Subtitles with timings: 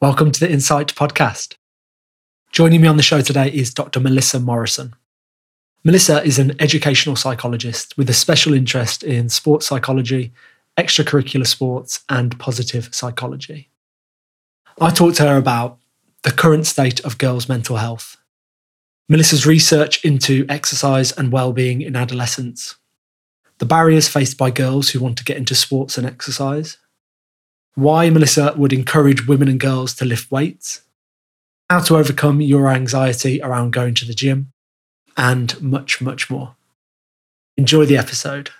[0.00, 1.56] Welcome to the Insight Podcast.
[2.52, 3.98] Joining me on the show today is Dr.
[3.98, 4.94] Melissa Morrison.
[5.82, 10.32] Melissa is an educational psychologist with a special interest in sports psychology,
[10.76, 13.70] extracurricular sports, and positive psychology.
[14.80, 15.78] I talked to her about
[16.22, 18.18] the current state of girls' mental health,
[19.08, 22.76] Melissa's research into exercise and well-being in adolescence,
[23.58, 26.76] the barriers faced by girls who want to get into sports and exercise,
[27.78, 30.82] why Melissa would encourage women and girls to lift weights,
[31.70, 34.52] how to overcome your anxiety around going to the gym,
[35.16, 36.56] and much, much more.
[37.56, 38.50] Enjoy the episode.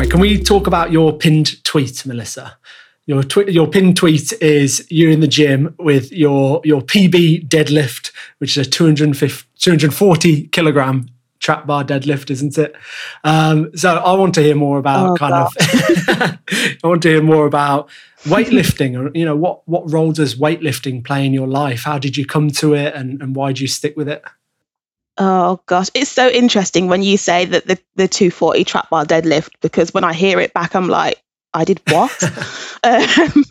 [0.00, 2.56] Right, can we talk about your pinned tweet, Melissa?
[3.04, 8.56] Your your pinned tweet is you're in the gym with your your PB deadlift, which
[8.56, 12.74] is a 250, 240 kilogram trap bar deadlift, isn't it?
[13.24, 15.52] Um, so I want to hear more about Oh, kind of.
[15.60, 17.90] I want to hear more about
[18.24, 18.98] weightlifting.
[18.98, 21.82] Or you know, what what role does weightlifting play in your life?
[21.82, 24.24] How did you come to it, and and why do you stick with it?
[25.22, 29.50] Oh gosh, it's so interesting when you say that the the 240 trap bar deadlift
[29.60, 32.10] because when I hear it back, I'm like, I did what?
[32.82, 33.44] um,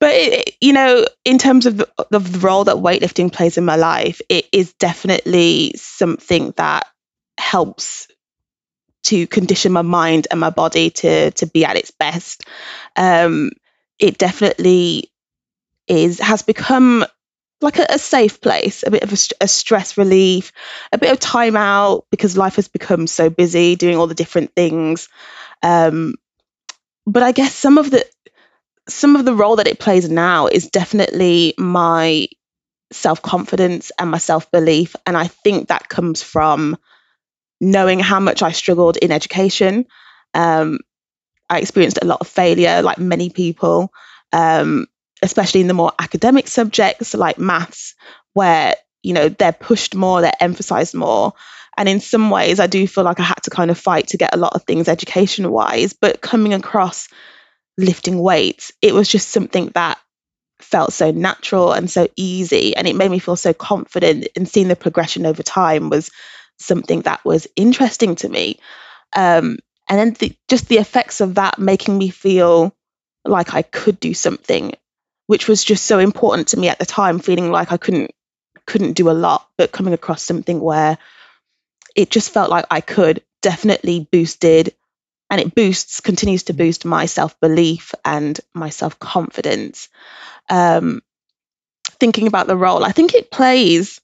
[0.00, 3.64] but it, you know, in terms of the, of the role that weightlifting plays in
[3.64, 6.88] my life, it is definitely something that
[7.38, 8.08] helps
[9.04, 12.42] to condition my mind and my body to to be at its best.
[12.96, 13.52] Um,
[14.00, 15.12] it definitely
[15.86, 17.04] is has become
[17.60, 20.52] like a, a safe place, a bit of a, a stress relief,
[20.92, 24.54] a bit of time out because life has become so busy doing all the different
[24.54, 25.08] things.
[25.62, 26.14] Um,
[27.06, 28.04] but I guess some of the
[28.88, 32.28] some of the role that it plays now is definitely my
[32.92, 36.76] self confidence and my self belief, and I think that comes from
[37.60, 39.86] knowing how much I struggled in education.
[40.34, 40.78] Um,
[41.50, 43.90] I experienced a lot of failure, like many people.
[44.32, 44.86] Um,
[45.22, 47.94] especially in the more academic subjects like maths,
[48.34, 51.32] where you know they're pushed more, they're emphasized more.
[51.76, 54.16] And in some ways, I do feel like I had to kind of fight to
[54.16, 55.92] get a lot of things education wise.
[55.92, 57.08] But coming across
[57.76, 59.96] lifting weights, it was just something that
[60.60, 62.74] felt so natural and so easy.
[62.76, 64.26] And it made me feel so confident.
[64.34, 66.10] And seeing the progression over time was
[66.58, 68.58] something that was interesting to me.
[69.14, 69.58] Um,
[69.88, 72.74] and then the, just the effects of that making me feel
[73.24, 74.74] like I could do something
[75.28, 78.10] which was just so important to me at the time feeling like i couldn't
[78.66, 80.98] couldn't do a lot but coming across something where
[81.94, 84.74] it just felt like i could definitely boosted
[85.30, 89.90] and it boosts continues to boost my self-belief and my self-confidence.
[90.48, 91.02] Um,
[92.00, 94.00] thinking about the role i think it plays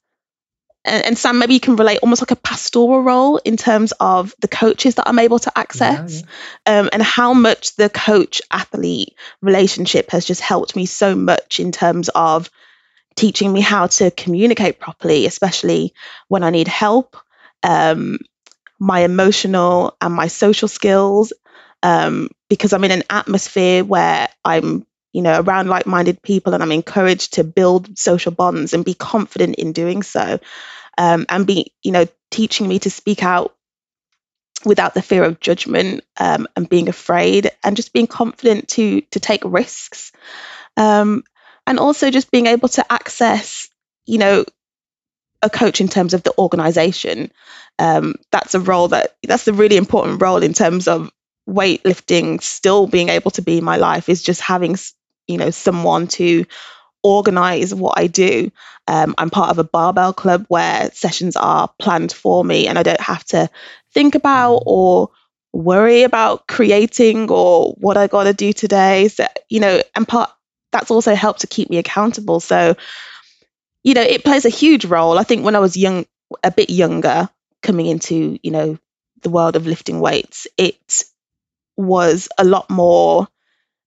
[0.84, 4.34] and, and sam maybe you can relate almost like a pastoral role in terms of
[4.40, 6.22] the coaches that i'm able to access
[6.66, 11.72] um, and how much the coach athlete relationship has just helped me so much in
[11.72, 12.50] terms of
[13.14, 15.94] teaching me how to communicate properly, especially
[16.28, 17.16] when I need help,
[17.62, 18.18] um,
[18.78, 21.32] my emotional and my social skills,
[21.82, 26.72] um, because I'm in an atmosphere where I'm you know around like-minded people and i'm
[26.72, 30.40] encouraged to build social bonds and be confident in doing so
[30.98, 33.54] um, and be you know teaching me to speak out
[34.64, 39.20] without the fear of judgment um, and being afraid and just being confident to to
[39.20, 40.12] take risks.
[40.76, 41.22] Um,
[41.66, 43.68] and also just being able to access
[44.06, 44.44] you know
[45.42, 47.30] a coach in terms of the organization.
[47.78, 51.10] Um, that's a role that that's a really important role in terms of
[51.48, 52.42] weightlifting.
[52.42, 54.76] Still being able to be in my life is just having
[55.28, 56.46] you know someone to
[57.04, 58.50] organize what I do.
[58.88, 62.82] Um, I'm part of a barbell club where sessions are planned for me and I
[62.82, 63.48] don't have to
[63.92, 65.10] think about or
[65.52, 69.08] worry about creating or what I got to do today.
[69.08, 70.30] So, you know, and part
[70.72, 72.40] that's also helped to keep me accountable.
[72.40, 72.74] So,
[73.84, 75.18] you know, it plays a huge role.
[75.18, 76.06] I think when I was young,
[76.42, 77.28] a bit younger,
[77.62, 78.78] coming into, you know,
[79.22, 81.04] the world of lifting weights, it
[81.76, 83.28] was a lot more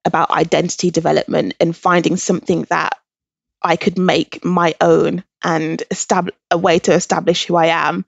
[0.06, 2.98] about identity development and finding something that
[3.62, 8.06] I could make my own and establish a way to establish who I am.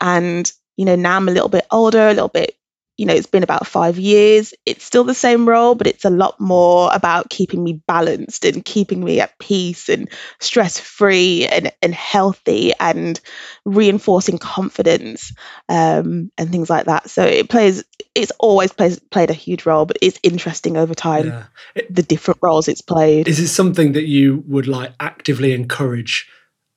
[0.00, 2.56] And you know, now I'm a little bit older, a little bit
[2.96, 4.54] you know, it's been about five years.
[4.64, 8.64] It's still the same role, but it's a lot more about keeping me balanced and
[8.64, 10.08] keeping me at peace and
[10.40, 13.20] stress free and, and healthy and
[13.66, 15.34] reinforcing confidence
[15.68, 17.10] um, and things like that.
[17.10, 17.84] So it plays,
[18.14, 21.44] it's always plays, played a huge role, but it's interesting over time yeah.
[21.74, 23.28] it, the different roles it's played.
[23.28, 26.30] Is it something that you would like actively encourage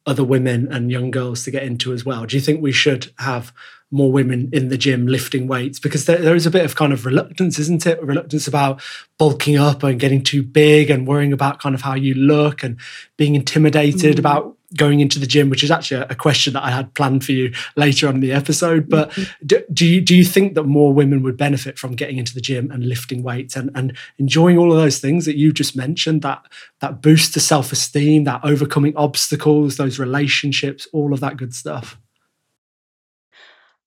[0.06, 2.25] other women and young girls to get into as well?
[2.25, 3.54] Do you think we should have
[3.91, 6.94] more women in the gym lifting weights because there, there is a bit of kind
[6.94, 8.01] of reluctance, isn't it?
[8.03, 8.81] Reluctance about
[9.18, 12.80] bulking up and getting too big and worrying about kind of how you look and
[13.18, 14.19] being intimidated mm.
[14.19, 17.31] about going into the gym, which is actually a, question that I had planned for
[17.31, 18.88] you later on in the episode.
[18.88, 19.45] But mm-hmm.
[19.45, 22.41] do, do, you do you think that more women would benefit from getting into the
[22.41, 26.21] gym and lifting weights and, and enjoying all of those things that you just mentioned,
[26.21, 26.44] that
[26.81, 31.97] that boost to self-esteem, that overcoming obstacles, those relationships, all of that good stuff?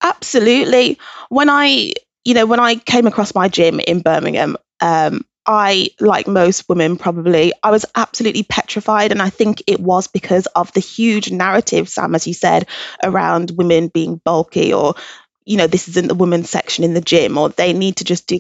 [0.03, 0.99] Absolutely.
[1.29, 1.93] When I,
[2.25, 6.97] you know, when I came across my gym in Birmingham, um, I, like most women,
[6.97, 9.11] probably, I was absolutely petrified.
[9.13, 12.69] And I think it was because of the huge narrative, Sam, as you said,
[13.03, 14.95] around women being bulky or,
[15.45, 18.29] you know, this isn't the women's section in the gym or they need to just
[18.29, 18.39] do,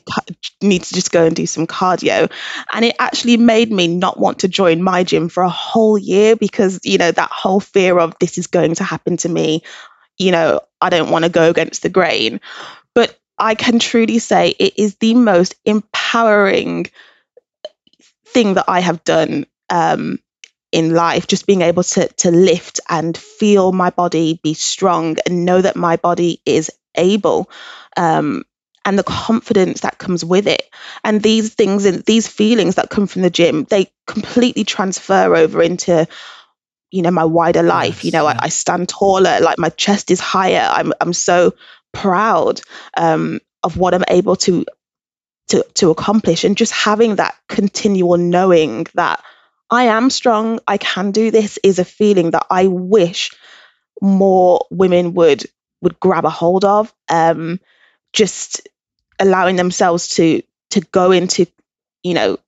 [0.62, 2.30] need to just go and do some cardio.
[2.72, 6.36] And it actually made me not want to join my gym for a whole year
[6.36, 9.62] because, you know, that whole fear of this is going to happen to me
[10.22, 12.40] you know, I don't want to go against the grain.
[12.94, 16.86] But I can truly say it is the most empowering
[18.26, 20.18] thing that I have done um,
[20.70, 21.26] in life.
[21.26, 25.76] Just being able to to lift and feel my body be strong and know that
[25.76, 27.50] my body is able.
[27.96, 28.44] Um,
[28.84, 30.68] and the confidence that comes with it
[31.04, 35.62] and these things and these feelings that come from the gym they completely transfer over
[35.62, 36.06] into
[36.92, 38.38] you know my wider life yes, you know yeah.
[38.40, 41.54] I, I, stand taller like my chest is higher i'm i'm so
[41.92, 42.60] proud
[42.96, 44.64] um, of what i'm able to
[45.48, 49.24] to to accomplish and just having that continual knowing that
[49.70, 53.32] i am strong i can do this is a feeling that i wish
[54.00, 55.44] more women would
[55.80, 57.60] would grab a hold of um,
[58.12, 58.68] just
[59.18, 61.46] allowing themselves to to go into
[62.02, 62.38] you know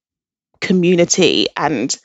[0.61, 1.97] community and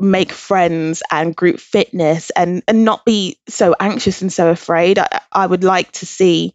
[0.00, 4.98] make friends and group fitness and and not be so anxious and so afraid.
[4.98, 6.54] I, I would like to see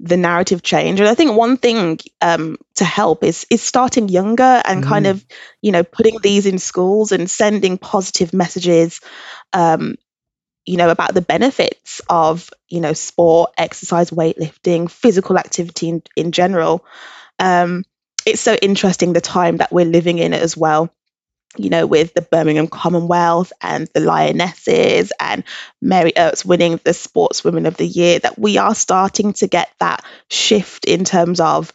[0.00, 1.00] the narrative change.
[1.00, 4.86] And i think one thing um, to help is is starting younger and mm.
[4.86, 5.24] kind of
[5.62, 9.00] you know putting these in schools and sending positive messages
[9.52, 9.96] um,
[10.66, 16.32] you know about the benefits of you know sport exercise weightlifting physical activity in, in
[16.32, 16.84] general.
[17.38, 17.84] Um,
[18.26, 20.90] it's so interesting the time that we're living in as well
[21.56, 25.44] you know, with the Birmingham Commonwealth and the Lionesses and
[25.80, 30.04] Mary Earps winning the Sportswomen of the Year, that we are starting to get that
[30.30, 31.72] shift in terms of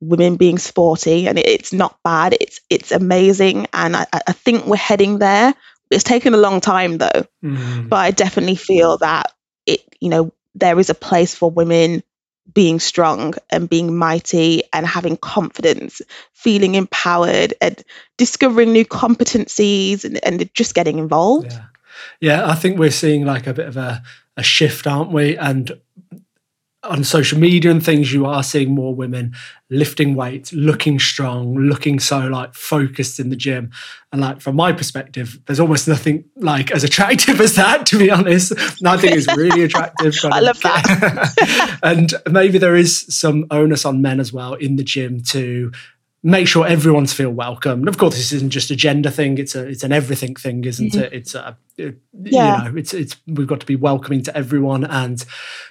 [0.00, 2.36] women being sporty, and it's not bad.
[2.40, 5.54] It's it's amazing, and I, I think we're heading there.
[5.90, 7.88] It's taken a long time though, mm.
[7.88, 9.32] but I definitely feel that
[9.66, 12.02] it, you know, there is a place for women
[12.52, 16.00] being strong and being mighty and having confidence,
[16.32, 17.82] feeling empowered and
[18.16, 21.52] discovering new competencies and, and just getting involved.
[21.52, 21.64] Yeah.
[22.20, 24.02] yeah, I think we're seeing like a bit of a,
[24.36, 25.36] a shift, aren't we?
[25.36, 25.78] And
[26.86, 29.34] on social media and things, you are seeing more women
[29.68, 33.70] lifting weights, looking strong, looking so like focused in the gym.
[34.12, 38.10] And like from my perspective, there's almost nothing like as attractive as that, to be
[38.10, 38.52] honest.
[38.84, 40.14] I think it's really attractive.
[40.24, 41.78] I love that.
[41.82, 45.72] and maybe there is some onus on men as well in the gym to
[46.22, 47.80] make sure everyone's feel welcome.
[47.80, 50.64] And of course, this isn't just a gender thing; it's a it's an everything thing,
[50.64, 51.02] isn't mm-hmm.
[51.02, 51.12] it?
[51.12, 52.64] It's a it, yeah.
[52.64, 55.24] you know, it's it's we've got to be welcoming to everyone, and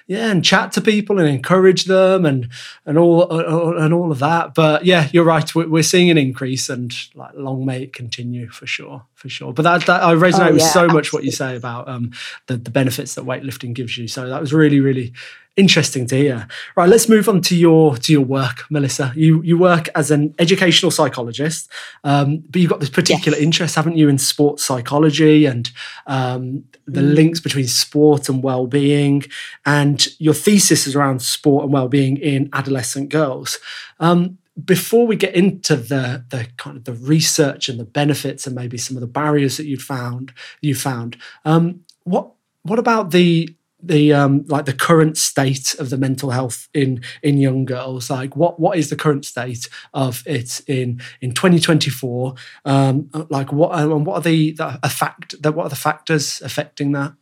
[0.06, 2.48] yeah, and chat to people and encourage them, and
[2.84, 4.54] and all uh, and all of that.
[4.54, 5.52] But yeah, you're right.
[5.54, 9.52] We're, we're seeing an increase, and like long may it continue for sure, for sure.
[9.52, 10.94] But that, that I resonate oh, yeah, with so absolutely.
[10.94, 12.12] much what you say about um,
[12.46, 14.06] the the benefits that weightlifting gives you.
[14.06, 15.12] So that was really really
[15.56, 16.46] interesting to hear.
[16.76, 19.12] Right, let's move on to your to your work, Melissa.
[19.16, 21.70] You you work as an educational psychologist,
[22.04, 23.44] um, but you've got this particular yes.
[23.44, 25.70] interest, haven't you, in sports psychology and
[26.06, 27.14] um, the mm.
[27.14, 29.24] links between sport and well-being.
[29.64, 33.58] And your thesis is around sport and well-being in adolescent girls.
[34.00, 38.56] Um, before we get into the the kind of the research and the benefits and
[38.56, 42.30] maybe some of the barriers that you found you found um, what
[42.62, 47.36] what about the the um like the current state of the mental health in in
[47.36, 53.08] young girls like what what is the current state of it in in 2024 um
[53.28, 57.12] like what and what are the the effect that what are the factors affecting that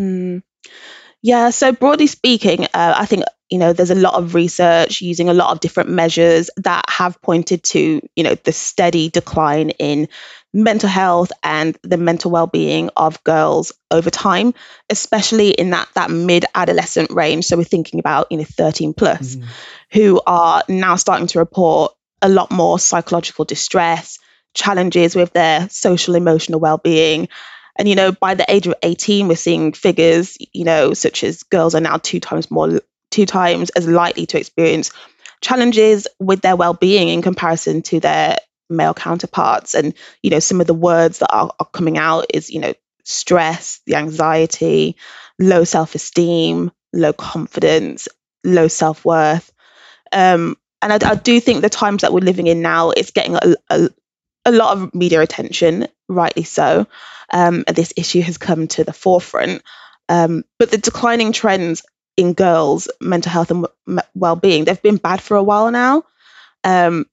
[0.00, 0.42] mm.
[1.22, 5.28] yeah so broadly speaking uh, i think you know there's a lot of research using
[5.28, 10.08] a lot of different measures that have pointed to you know the steady decline in
[10.54, 14.54] mental health and the mental well-being of girls over time
[14.88, 19.34] especially in that that mid adolescent range so we're thinking about you know 13 plus
[19.34, 19.44] mm.
[19.92, 21.92] who are now starting to report
[22.22, 24.20] a lot more psychological distress
[24.54, 27.28] challenges with their social emotional well-being
[27.76, 31.42] and you know by the age of 18 we're seeing figures you know such as
[31.42, 32.80] girls are now two times more
[33.10, 34.92] two times as likely to experience
[35.40, 38.38] challenges with their well-being in comparison to their
[38.70, 39.74] male counterparts.
[39.74, 42.74] And you know some of the words that are, are coming out is you know
[43.04, 44.96] stress the anxiety
[45.38, 48.08] low self-esteem low confidence
[48.44, 49.50] low self-worth.
[50.12, 53.36] Um, and I, I, do think the times that we're living in now is getting
[53.36, 53.88] a, a,
[54.44, 56.86] a lot of media attention rightly so.
[57.32, 59.62] Um, this issue has come to the forefront.
[60.08, 61.82] Um, but the declining trends
[62.16, 63.66] in girls mental health and
[64.14, 66.04] well-being they've been bad for a while now.
[66.62, 67.06] Um,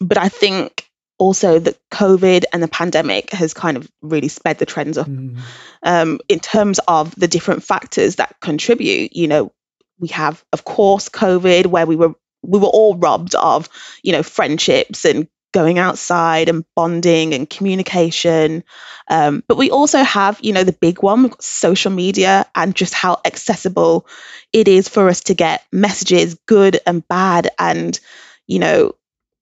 [0.00, 0.88] but I think
[1.18, 5.38] also that COVID and the pandemic has kind of really sped the trends up mm.
[5.82, 9.14] um, in terms of the different factors that contribute.
[9.16, 9.52] You know,
[9.98, 13.68] we have, of course, COVID, where we were we were all robbed of,
[14.02, 18.62] you know, friendships and going outside and bonding and communication.
[19.08, 23.20] Um, but we also have, you know, the big one, social media and just how
[23.24, 24.06] accessible
[24.52, 27.98] it is for us to get messages, good and bad, and
[28.46, 28.94] you know,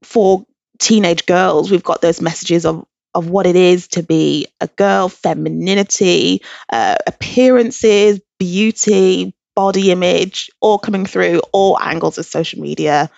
[0.02, 0.46] for
[0.78, 5.08] teenage girls, we've got those messages of of what it is to be a girl,
[5.08, 13.10] femininity, uh, appearances, beauty, body image, all coming through all angles of social media.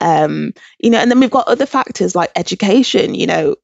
[0.00, 3.14] Um, you know, and then we've got other factors like education.
[3.14, 3.56] You know,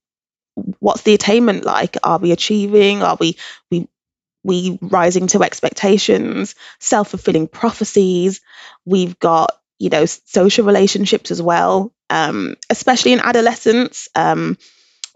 [0.78, 1.96] what's the attainment like?
[2.02, 3.02] Are we achieving?
[3.02, 3.36] Are we
[3.70, 3.88] we
[4.44, 6.54] we rising to expectations?
[6.80, 8.40] Self fulfilling prophecies.
[8.84, 14.58] We've got you know social relationships as well um, especially in adolescence, um,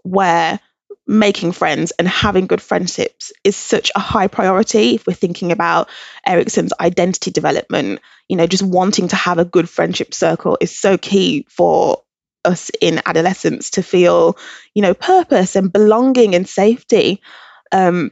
[0.03, 0.59] where
[1.07, 4.95] making friends and having good friendships is such a high priority.
[4.95, 5.89] If we're thinking about
[6.25, 10.97] Erikson's identity development, you know, just wanting to have a good friendship circle is so
[10.97, 12.01] key for
[12.43, 14.37] us in adolescence to feel,
[14.73, 17.21] you know, purpose and belonging and safety.
[17.71, 18.11] Um,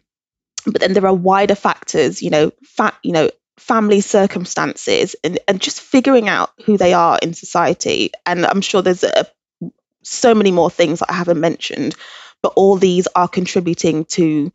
[0.66, 5.62] but then there are wider factors, you know, fat, you know, family circumstances and, and
[5.62, 8.12] just figuring out who they are in society.
[8.26, 9.28] And I'm sure there's a,
[10.02, 11.96] so many more things that I haven't mentioned,
[12.42, 14.52] but all these are contributing to,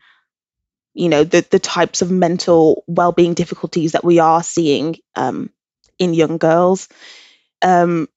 [0.95, 5.51] you know, the, the types of mental well-being difficulties that we are seeing um,
[5.99, 6.89] in young girls.
[7.63, 8.09] Um,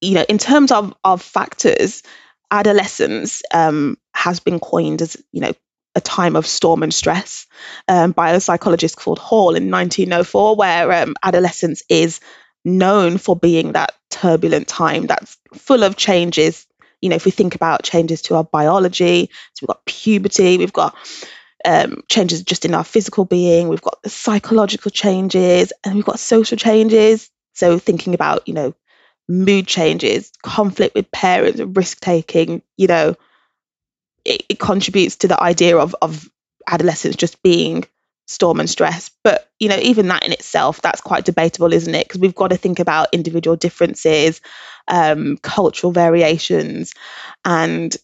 [0.00, 2.02] you know, in terms of, of factors,
[2.50, 5.52] adolescence um, has been coined as, you know,
[5.94, 7.46] a time of storm and stress
[7.88, 12.20] um, by a psychologist called Hall in 1904, where um, adolescence is
[12.64, 16.66] known for being that turbulent time that's full of changes.
[17.00, 20.72] You know, if we think about changes to our biology, so we've got puberty, we've
[20.72, 20.96] got
[21.64, 26.18] um, changes just in our physical being, we've got the psychological changes, and we've got
[26.18, 27.30] social changes.
[27.54, 28.74] So thinking about, you know,
[29.28, 33.16] mood changes, conflict with parents, risk taking, you know,
[34.24, 36.28] it, it contributes to the idea of of
[36.66, 37.84] adolescence just being
[38.26, 39.10] storm and stress.
[39.22, 42.08] But you know, even that in itself, that's quite debatable, isn't it?
[42.08, 44.40] Because we've got to think about individual differences,
[44.88, 46.94] um, cultural variations,
[47.44, 47.94] and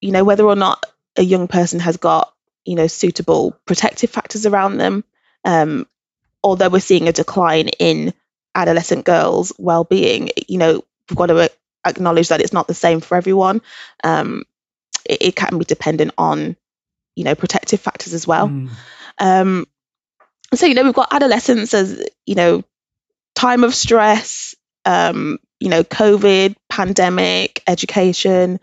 [0.00, 0.84] you know whether or not
[1.16, 2.32] a young person has got
[2.64, 5.04] you know suitable protective factors around them.
[5.44, 5.86] Um,
[6.42, 8.14] although we're seeing a decline in
[8.54, 11.50] adolescent girls' well-being, you know we've got to
[11.84, 13.62] acknowledge that it's not the same for everyone.
[14.04, 14.44] Um,
[15.04, 16.56] it, it can be dependent on
[17.16, 18.70] you know protective factors as well mm.
[19.18, 19.66] um
[20.54, 22.62] so you know we've got adolescence as you know
[23.34, 24.54] time of stress
[24.84, 28.60] um you know covid pandemic education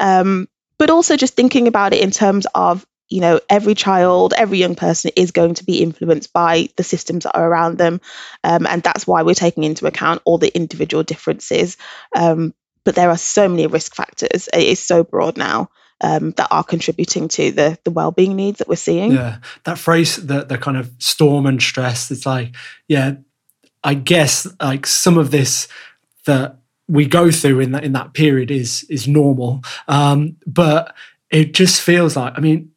[0.00, 4.58] um but also just thinking about it in terms of you know every child every
[4.58, 8.00] young person is going to be influenced by the systems that are around them
[8.44, 11.76] um, and that's why we're taking into account all the individual differences
[12.14, 12.54] um,
[12.88, 15.68] but there are so many risk factors it is so broad now
[16.00, 19.12] um, that are contributing to the the well-being needs that we're seeing.
[19.12, 22.10] Yeah, that phrase, the the kind of storm and stress.
[22.10, 22.54] It's like,
[22.86, 23.16] yeah,
[23.84, 25.68] I guess like some of this
[26.24, 30.94] that we go through in that in that period is is normal, um, but
[31.30, 32.32] it just feels like.
[32.36, 32.70] I mean,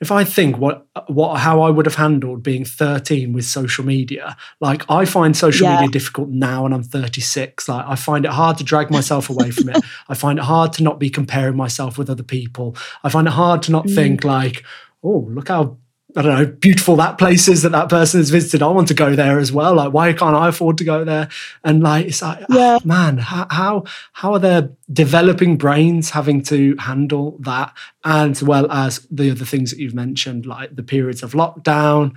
[0.00, 4.36] if I think what what how I would have handled being 13 with social media,
[4.60, 5.76] like I find social yeah.
[5.76, 7.68] media difficult now and I'm 36.
[7.68, 9.82] Like I find it hard to drag myself away from it.
[10.08, 12.76] I find it hard to not be comparing myself with other people.
[13.02, 13.94] I find it hard to not mm.
[13.94, 14.64] think like,
[15.02, 15.78] oh, look how
[16.16, 18.62] I don't know, beautiful that place is that that person has visited.
[18.62, 19.74] I want to go there as well.
[19.74, 21.28] Like, why can't I afford to go there?
[21.62, 22.78] And like, it's like, yeah.
[22.80, 27.74] oh, man, how, how, how are their developing brains having to handle that?
[28.02, 32.16] And as well as the other things that you've mentioned, like the periods of lockdown,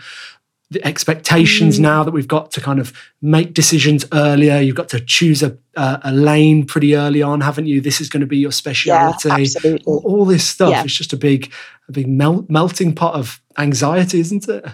[0.71, 1.81] the expectations mm.
[1.81, 4.59] now that we've got to kind of make decisions earlier.
[4.59, 7.81] You've got to choose a, a, a lane pretty early on, haven't you?
[7.81, 9.49] This is going to be your speciality.
[9.63, 10.83] Yeah, all, all, this stuff yeah.
[10.83, 11.51] is just a big,
[11.87, 14.65] a big mel- melting pot of anxiety, isn't it?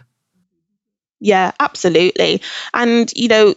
[1.20, 2.42] Yeah, absolutely.
[2.74, 3.54] And you know,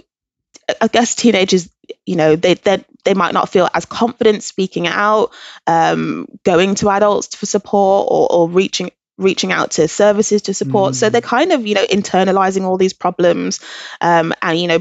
[0.80, 1.68] I guess teenagers,
[2.06, 5.30] you know, they they they might not feel as confident speaking out,
[5.66, 10.92] um, going to adults for support, or, or reaching reaching out to services to support.
[10.92, 10.96] Mm.
[10.96, 11.24] So they're mm.
[11.24, 13.60] kind of, you know, internalizing all these problems.
[14.00, 14.80] Um, and, you know,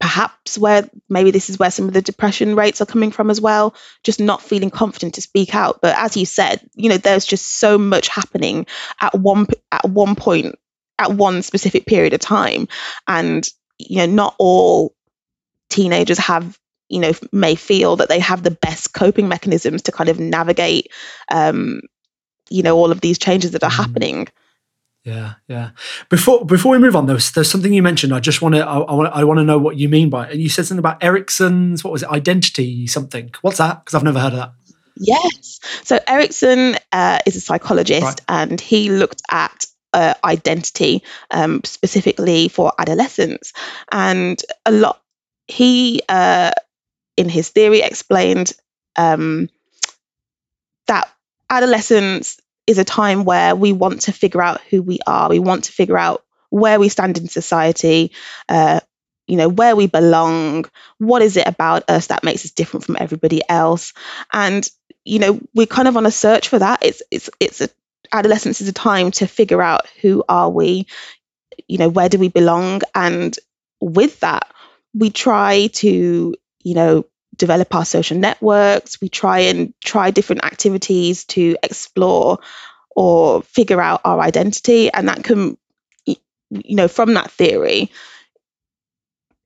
[0.00, 3.40] perhaps where maybe this is where some of the depression rates are coming from as
[3.40, 5.80] well, just not feeling confident to speak out.
[5.80, 8.66] But as you said, you know, there's just so much happening
[9.00, 10.58] at one at one point
[10.98, 12.68] at one specific period of time.
[13.06, 13.48] And,
[13.78, 14.94] you know, not all
[15.68, 16.58] teenagers have
[16.88, 20.92] you know may feel that they have the best coping mechanisms to kind of navigate
[21.30, 21.80] um,
[22.50, 23.76] you know all of these changes that are mm.
[23.76, 24.28] happening
[25.04, 25.70] yeah yeah.
[26.08, 28.14] Before before we move on there's there's something you mentioned.
[28.14, 30.26] I just want to I, I, want I want to know what you mean by
[30.26, 30.32] it.
[30.32, 33.30] And you said something about erikson's what was it identity something.
[33.42, 33.84] What's that?
[33.84, 34.52] Because i've never heard of that.
[34.96, 35.60] Yes.
[35.82, 38.20] So erikson uh, is a psychologist right.
[38.28, 43.52] and he looked at uh, identity um, specifically for adolescents.
[43.92, 45.00] And a lot
[45.46, 46.52] he uh,
[47.16, 48.52] in his theory explained
[48.96, 49.48] um,
[50.86, 51.10] that
[51.50, 55.28] adolescence is a time where we want to figure out who we are.
[55.28, 58.12] We want to figure out where we stand in society,
[58.48, 58.80] uh,
[59.26, 60.66] you know, where we belong.
[60.98, 63.92] What is it about us that makes us different from everybody else?
[64.32, 64.68] And
[65.04, 66.84] you know, we're kind of on a search for that.
[66.84, 67.68] It's it's it's a
[68.12, 70.86] adolescence is a time to figure out who are we,
[71.68, 73.36] you know, where do we belong, and
[73.80, 74.52] with that,
[74.94, 77.04] we try to you know
[77.36, 79.00] develop our social networks.
[79.00, 82.38] We try and try different activities to explore
[82.94, 84.90] or figure out our identity.
[84.92, 85.56] And that can,
[86.06, 87.90] you know, from that theory,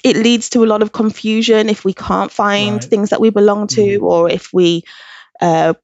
[0.04, 2.84] it leads to a lot of confusion if we can't find right.
[2.84, 4.02] things that we belong to mm.
[4.02, 4.84] or if we
[5.40, 5.74] uh,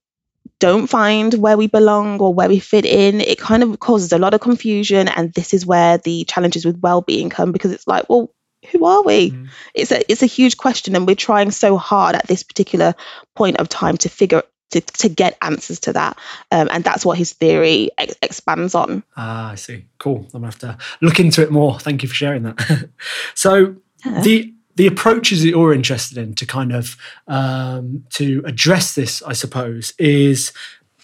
[0.60, 3.20] don't find where we belong or where we fit in.
[3.20, 5.08] It kind of causes a lot of confusion.
[5.08, 8.33] And this is where the challenges with well being come because it's like, well,
[8.70, 9.30] who are we?
[9.30, 9.48] Mm.
[9.74, 12.94] It's a it's a huge question, and we're trying so hard at this particular
[13.34, 16.18] point of time to figure to, to get answers to that,
[16.50, 19.02] um, and that's what his theory ex- expands on.
[19.16, 19.84] Ah, I see.
[19.98, 20.26] Cool.
[20.34, 21.78] I'm gonna have to look into it more.
[21.78, 22.88] Thank you for sharing that.
[23.34, 24.20] so yeah.
[24.22, 26.96] the the approaches that you're interested in to kind of
[27.28, 30.52] um, to address this, I suppose, is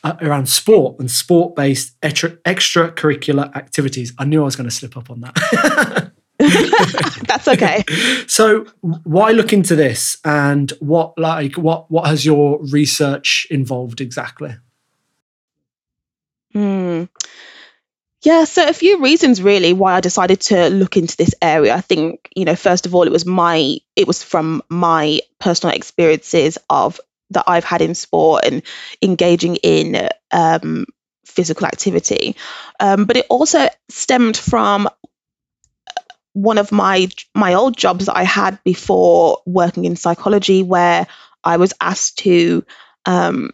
[0.03, 4.12] uh, around sport and sport based extra, extracurricular activities.
[4.18, 6.12] I knew I was going to slip up on that.
[7.26, 7.85] That's okay.
[8.26, 14.57] so why look into this and what like what what has your research involved exactly?
[16.53, 17.05] Hmm.
[18.22, 21.74] Yeah, so a few reasons really why I decided to look into this area.
[21.74, 25.74] I think, you know, first of all, it was my it was from my personal
[25.74, 27.00] experiences of
[27.31, 28.62] that I've had in sport and
[29.00, 30.85] engaging in um,
[31.24, 32.37] physical activity.
[32.79, 34.88] Um, but it also stemmed from
[36.32, 41.06] one of my my old jobs that I had before working in psychology, where
[41.42, 42.64] I was asked to
[43.06, 43.50] um,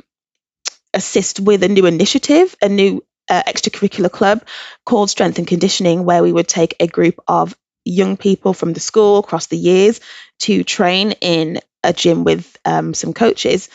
[0.93, 4.45] assist with a new initiative, a new uh, extracurricular club
[4.85, 8.81] called Strength and Conditioning, where we would take a group of young people from the
[8.81, 10.01] school across the years
[10.41, 13.69] to train in a gym with um, some coaches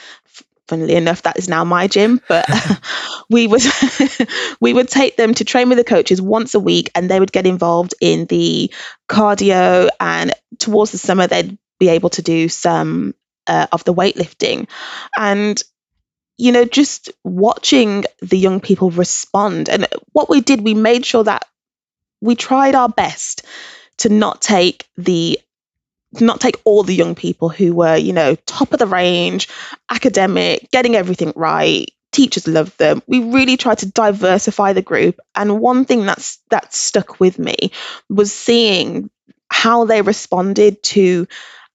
[0.72, 2.22] funnily enough, that is now my gym.
[2.30, 2.48] But
[3.30, 3.62] we would
[4.62, 7.34] we would take them to train with the coaches once a week, and they would
[7.34, 8.74] get involved in the
[9.10, 9.90] cardio.
[10.00, 13.14] And towards the summer, they'd be able to do some
[13.48, 14.70] uh, of the weightlifting,
[15.18, 15.62] and
[16.38, 19.70] you know, just watching the young people respond.
[19.70, 21.46] And what we did, we made sure that
[22.22, 23.46] we tried our best
[23.98, 25.38] to not take the
[26.20, 29.48] not take all the young people who were, you know, top of the range,
[29.90, 31.90] academic, getting everything right.
[32.12, 33.02] Teachers loved them.
[33.08, 35.20] We really tried to diversify the group.
[35.34, 37.72] And one thing that's that stuck with me
[38.10, 39.10] was seeing
[39.50, 41.28] how they responded to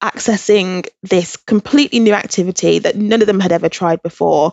[0.02, 4.52] accessing this completely new activity that none of them had ever tried before.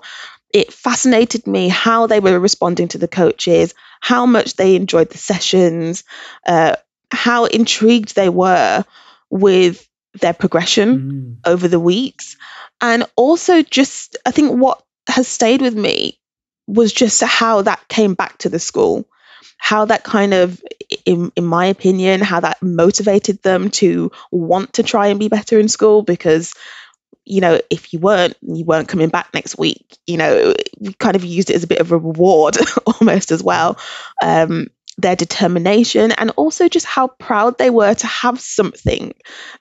[0.54, 5.18] It fascinated me how they were responding to the coaches, how much they enjoyed the
[5.18, 6.04] sessions,
[6.46, 6.76] uh,
[7.12, 8.86] how intrigued they were
[9.34, 9.90] with
[10.22, 11.00] their progression
[11.44, 11.50] mm.
[11.52, 12.38] over the weeks.
[12.80, 16.20] And also, just I think what has stayed with me
[16.68, 19.08] was just how that came back to the school.
[19.58, 20.62] how that kind of
[21.06, 25.60] in, in my opinion how that motivated them to want to try and be better
[25.60, 26.54] in school because
[27.26, 31.16] you know if you weren't you weren't coming back next week you know we kind
[31.16, 33.78] of used it as a bit of a reward almost as well
[34.22, 39.14] um, their determination and also just how proud they were to have something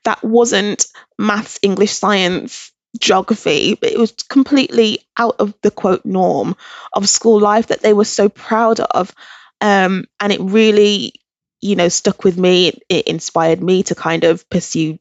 [0.04, 0.86] that wasn't
[1.18, 6.56] maths english science geography, but it was completely out of the quote norm
[6.92, 9.14] of school life that they were so proud of.
[9.60, 11.14] Um, and it really,
[11.60, 12.68] you know, stuck with me.
[12.68, 14.98] It, it, inspired me to kind of pursue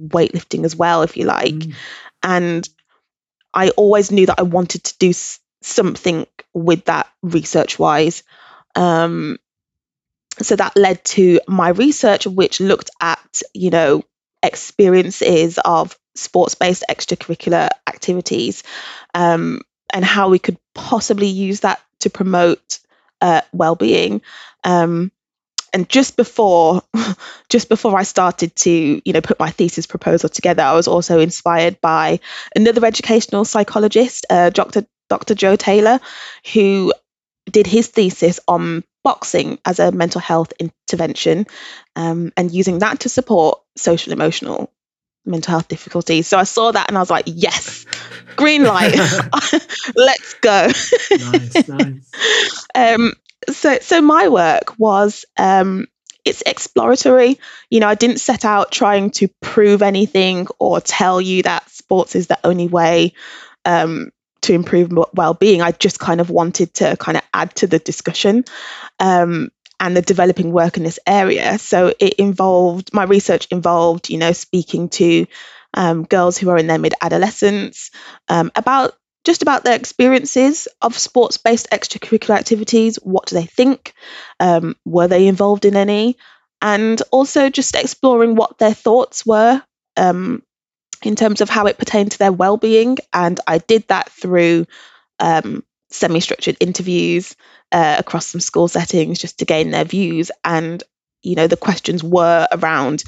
[0.00, 1.54] weightlifting as well, if you like.
[1.54, 1.74] Mm.
[2.22, 2.68] And
[3.52, 8.22] I always knew that I wanted to do s- something with that research wise.
[8.74, 9.38] Um,
[10.42, 14.02] so that led to my research, which looked at, you know,
[14.42, 18.62] experiences of sports based extracurricular activities
[19.14, 19.60] um,
[19.92, 22.78] and how we could possibly use that to promote
[23.20, 24.22] uh, well-being.
[24.64, 25.12] Um,
[25.72, 26.82] and just before
[27.50, 31.20] just before i started to you know put my thesis proposal together i was also
[31.20, 32.20] inspired by
[32.56, 36.00] another educational psychologist uh, dr dr joe taylor
[36.54, 36.92] who
[37.50, 41.46] did his thesis on boxing as a mental health intervention
[41.96, 44.70] um, and using that to support social emotional
[45.24, 46.28] mental health difficulties.
[46.28, 47.86] So I saw that and I was like, yes,
[48.36, 48.96] green light,
[49.96, 50.66] let's go.
[51.10, 52.10] nice, nice.
[52.74, 53.14] Um,
[53.48, 55.86] so, so my work was um,
[56.22, 57.38] it's exploratory.
[57.70, 62.14] You know, I didn't set out trying to prove anything or tell you that sports
[62.14, 63.14] is the only way
[63.64, 64.10] um,
[64.42, 65.62] to improve well-being.
[65.62, 68.44] I just kind of wanted to kind of add to the discussion.
[69.00, 71.56] Um, and the developing work in this area.
[71.58, 75.26] So it involved my research involved, you know, speaking to
[75.74, 77.90] um, girls who are in their mid adolescence
[78.28, 82.96] um, about just about their experiences of sports based extracurricular activities.
[82.96, 83.92] What do they think?
[84.40, 86.16] Um, were they involved in any?
[86.60, 89.62] And also just exploring what their thoughts were
[89.96, 90.42] um,
[91.02, 92.98] in terms of how it pertained to their well being.
[93.12, 94.66] And I did that through
[95.18, 97.36] um, semi structured interviews
[97.72, 100.30] uh, across some school settings just to gain their views.
[100.44, 100.82] And,
[101.22, 103.04] you know, the questions were around,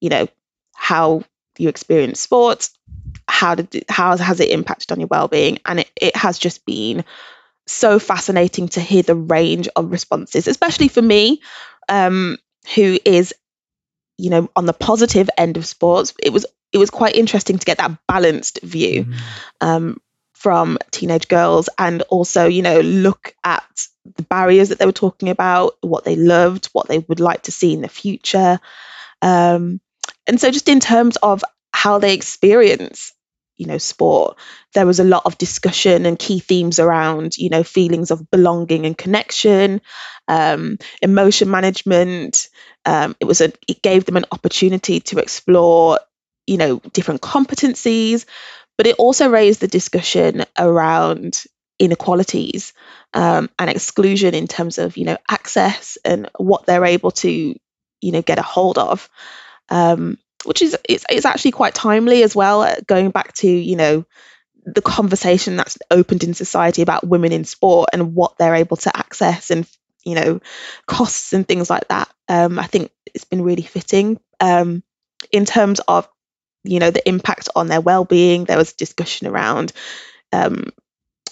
[0.00, 0.28] you know,
[0.74, 1.24] how
[1.58, 2.76] you experience sports,
[3.28, 7.04] how did how has it impacted on your well-being, and it, it has just been
[7.66, 11.40] so fascinating to hear the range of responses, especially for me,
[11.88, 12.36] um,
[12.74, 13.32] who is,
[14.18, 16.12] you know, on the positive end of sports.
[16.22, 16.44] It was
[16.74, 19.16] it was quite interesting to get that balanced view mm.
[19.60, 19.98] um,
[20.32, 23.64] from teenage girls and also, you know, look at
[24.16, 27.52] the barriers that they were talking about, what they loved, what they would like to
[27.52, 28.58] see in the future.
[29.22, 29.80] Um,
[30.26, 33.12] and so, just in terms of how they experience,
[33.56, 34.36] you know, sport,
[34.74, 38.84] there was a lot of discussion and key themes around, you know, feelings of belonging
[38.84, 39.80] and connection,
[40.28, 42.48] um, emotion management.
[42.84, 46.00] Um, it was a, it gave them an opportunity to explore,
[46.46, 48.26] you know, different competencies,
[48.76, 51.44] but it also raised the discussion around
[51.78, 52.72] inequalities
[53.14, 57.30] um, and exclusion in terms of you know access and what they're able to
[58.00, 59.08] you know get a hold of
[59.70, 63.76] um, which is it's, it's actually quite timely as well uh, going back to you
[63.76, 64.04] know
[64.64, 68.96] the conversation that's opened in society about women in sport and what they're able to
[68.96, 69.66] access and
[70.04, 70.40] you know
[70.86, 72.08] costs and things like that.
[72.28, 74.82] Um, i think it's been really fitting um,
[75.30, 76.08] in terms of
[76.64, 78.44] you know the impact on their well-being.
[78.44, 79.72] There was discussion around
[80.32, 80.72] um,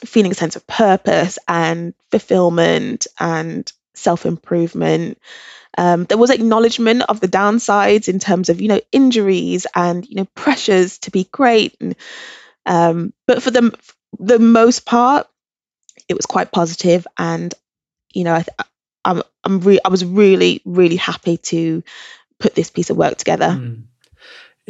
[0.05, 5.19] feeling a sense of purpose and fulfillment and self-improvement.
[5.77, 10.17] Um, there was acknowledgement of the downsides in terms of you know injuries and you
[10.17, 11.97] know pressures to be great and,
[12.67, 13.77] um, but for the
[14.19, 15.27] the most part
[16.09, 17.55] it was quite positive and
[18.13, 18.45] you know I,
[19.03, 21.83] I'm I'm re- I was really really happy to
[22.39, 23.49] put this piece of work together.
[23.59, 23.85] Mm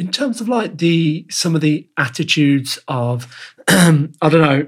[0.02, 3.32] in terms of like the some of the attitudes of
[3.68, 4.66] I don't know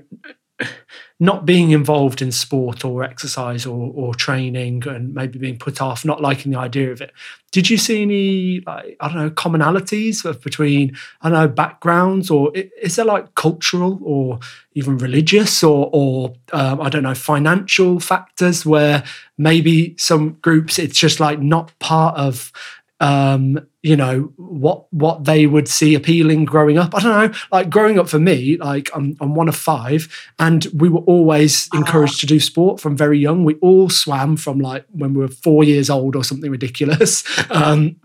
[1.21, 6.05] not being involved in sport or exercise or, or training and maybe being put off,
[6.05, 7.13] not liking the idea of it.
[7.51, 12.31] Did you see any, like, I don't know, commonalities of between, I don't know, backgrounds
[12.31, 14.39] or is there like cultural or
[14.75, 19.03] even religious or, or um, I don't know, financial factors where
[19.39, 22.53] maybe some groups it's just like not part of
[23.01, 26.95] um, you know what what they would see appealing growing up.
[26.95, 30.67] I don't know like growing up for me like i'm, I'm one of five and
[30.75, 31.77] we were always ah.
[31.77, 33.45] encouraged to do sport from very young.
[33.45, 37.23] We all swam from like when we were four years old or something ridiculous.
[37.51, 37.97] Um,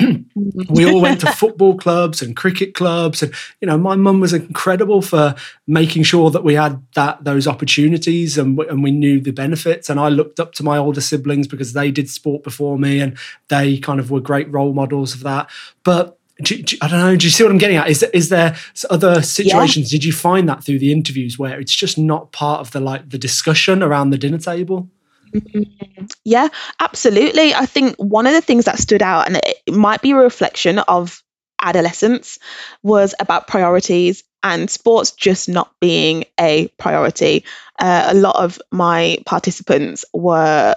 [0.69, 4.33] we all went to football clubs and cricket clubs and you know my mum was
[4.33, 5.33] incredible for
[5.65, 9.89] making sure that we had that those opportunities and, and we knew the benefits.
[9.89, 13.17] And i looked up to my older siblings because they did sport before me and
[13.47, 15.49] they kind of were great role models of that
[15.83, 17.15] but do, do, I don't know.
[17.15, 17.89] Do you see what I'm getting at?
[17.89, 18.55] Is is there
[18.89, 19.91] other situations?
[19.91, 19.97] Yeah.
[19.97, 23.09] Did you find that through the interviews where it's just not part of the like
[23.09, 24.89] the discussion around the dinner table?
[25.33, 26.05] Mm-hmm.
[26.23, 26.47] Yeah,
[26.79, 27.53] absolutely.
[27.53, 30.79] I think one of the things that stood out, and it might be a reflection
[30.79, 31.21] of
[31.61, 32.39] adolescence,
[32.83, 37.43] was about priorities and sports just not being a priority.
[37.77, 40.75] Uh, a lot of my participants were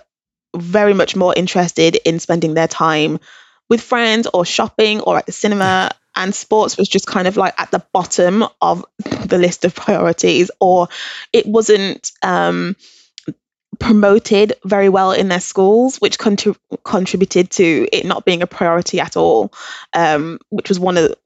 [0.57, 3.20] very much more interested in spending their time
[3.73, 7.55] with friends or shopping or at the cinema and sports was just kind of like
[7.59, 8.85] at the bottom of
[9.25, 10.89] the list of priorities or
[11.33, 12.77] it wasn't um,
[13.79, 19.17] promoted very well in their schools which contributed to it not being a priority at
[19.17, 19.51] all
[19.95, 21.17] um, which was one of the,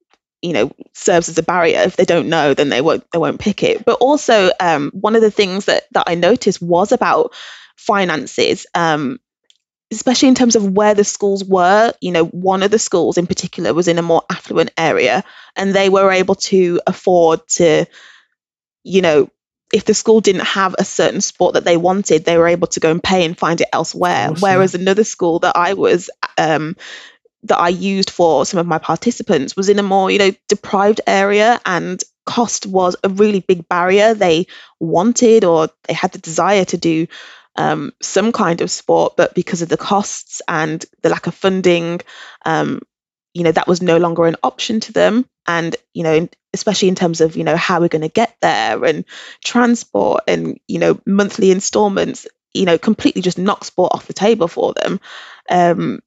[0.40, 1.80] you know serves as a barrier.
[1.80, 3.84] If they don't know then they won't they won't pick it.
[3.84, 7.34] But also um, one of the things that that i noticed was about
[7.76, 8.66] finances.
[8.72, 9.18] Um,
[9.92, 13.26] especially in terms of where the schools were, you know, one of the schools in
[13.26, 15.22] particular was in a more affluent area
[15.54, 17.86] and they were able to afford to,
[18.82, 19.30] you know,
[19.72, 22.80] if the school didn't have a certain sport that they wanted, they were able to
[22.80, 24.30] go and pay and find it elsewhere.
[24.30, 24.40] Awesome.
[24.40, 26.76] Whereas another school that I was, um,
[27.44, 31.00] that I used for some of my participants was in a more, you know, deprived
[31.06, 34.14] area and cost was a really big barrier.
[34.14, 34.46] They
[34.80, 37.06] wanted or they had the desire to do
[37.56, 42.00] um, some kind of sport, but because of the costs and the lack of funding,
[42.44, 42.80] um,
[43.34, 45.26] you know, that was no longer an option to them.
[45.46, 48.84] And, you know, especially in terms of, you know, how we're going to get there
[48.84, 49.04] and
[49.44, 54.48] transport and, you know, monthly installments, you know, completely just knock sport off the table
[54.48, 55.00] for them.
[55.48, 56.00] Um,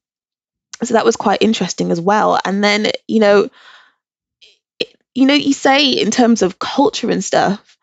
[0.82, 2.38] so that was quite interesting as well.
[2.44, 3.48] And then, you know,
[5.14, 7.76] you know, you say in terms of culture and stuff,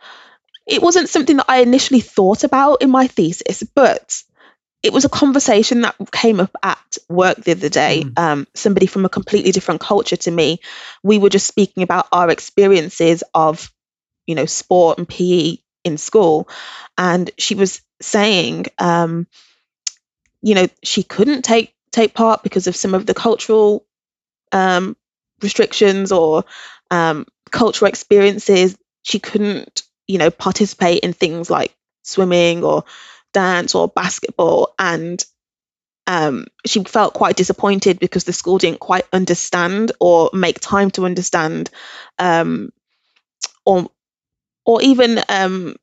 [0.67, 4.21] it wasn't something that I initially thought about in my thesis, but
[4.83, 8.03] it was a conversation that came up at work the other day.
[8.03, 8.19] Mm.
[8.19, 10.59] Um, somebody from a completely different culture to me.
[11.03, 13.71] We were just speaking about our experiences of,
[14.27, 16.49] you know, sport and PE in school,
[16.97, 19.25] and she was saying, um,
[20.41, 23.85] you know, she couldn't take take part because of some of the cultural
[24.51, 24.97] um,
[25.41, 26.43] restrictions or
[26.91, 28.77] um, cultural experiences.
[29.03, 32.83] She couldn't you know, participate in things like swimming or
[33.33, 34.73] dance or basketball.
[34.79, 35.23] And
[36.07, 41.05] um, she felt quite disappointed because the school didn't quite understand or make time to
[41.05, 41.69] understand,
[42.17, 42.71] um,
[43.65, 43.89] or
[44.65, 45.75] or even um,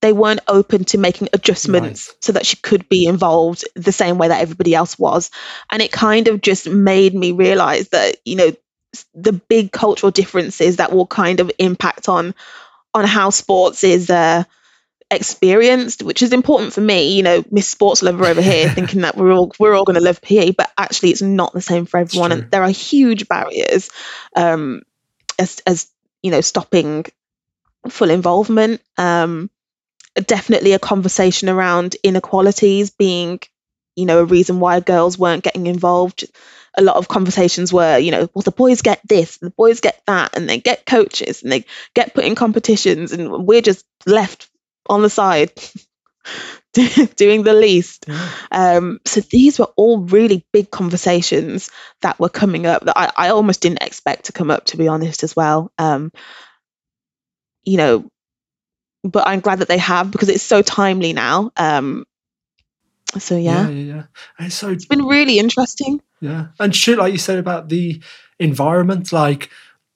[0.00, 4.28] they weren't open to making adjustments so that she could be involved the same way
[4.28, 5.30] that everybody else was.
[5.70, 8.52] And it kind of just made me realize that you know
[9.14, 12.34] the big cultural differences that will kind of impact on
[12.94, 14.44] on how sports is uh,
[15.10, 17.16] experienced, which is important for me.
[17.16, 20.04] You know, Miss Sports Lover over here, thinking that we're all we're all going to
[20.04, 23.90] love PE, but actually, it's not the same for everyone, and there are huge barriers
[24.36, 24.82] um,
[25.38, 25.88] as as
[26.22, 27.06] you know stopping
[27.88, 28.80] full involvement.
[28.96, 29.50] Um,
[30.14, 33.40] definitely a conversation around inequalities being,
[33.96, 36.24] you know, a reason why girls weren't getting involved
[36.76, 40.00] a lot of conversations were, you know, well, the boys get this, the boys get
[40.06, 44.48] that, and they get coaches and they get put in competitions, and we're just left
[44.88, 45.52] on the side
[47.16, 48.06] doing the least.
[48.50, 51.70] Um, so these were all really big conversations
[52.02, 54.88] that were coming up that I, I almost didn't expect to come up, to be
[54.88, 55.72] honest, as well.
[55.78, 56.12] Um,
[57.64, 58.08] you know,
[59.02, 61.50] but I'm glad that they have because it's so timely now.
[61.56, 62.04] Um,
[63.18, 63.94] so yeah, yeah, yeah.
[63.94, 64.02] yeah.
[64.38, 66.00] And so it's been really interesting.
[66.20, 68.02] Yeah, and shit, like you said about the
[68.38, 69.50] environment, like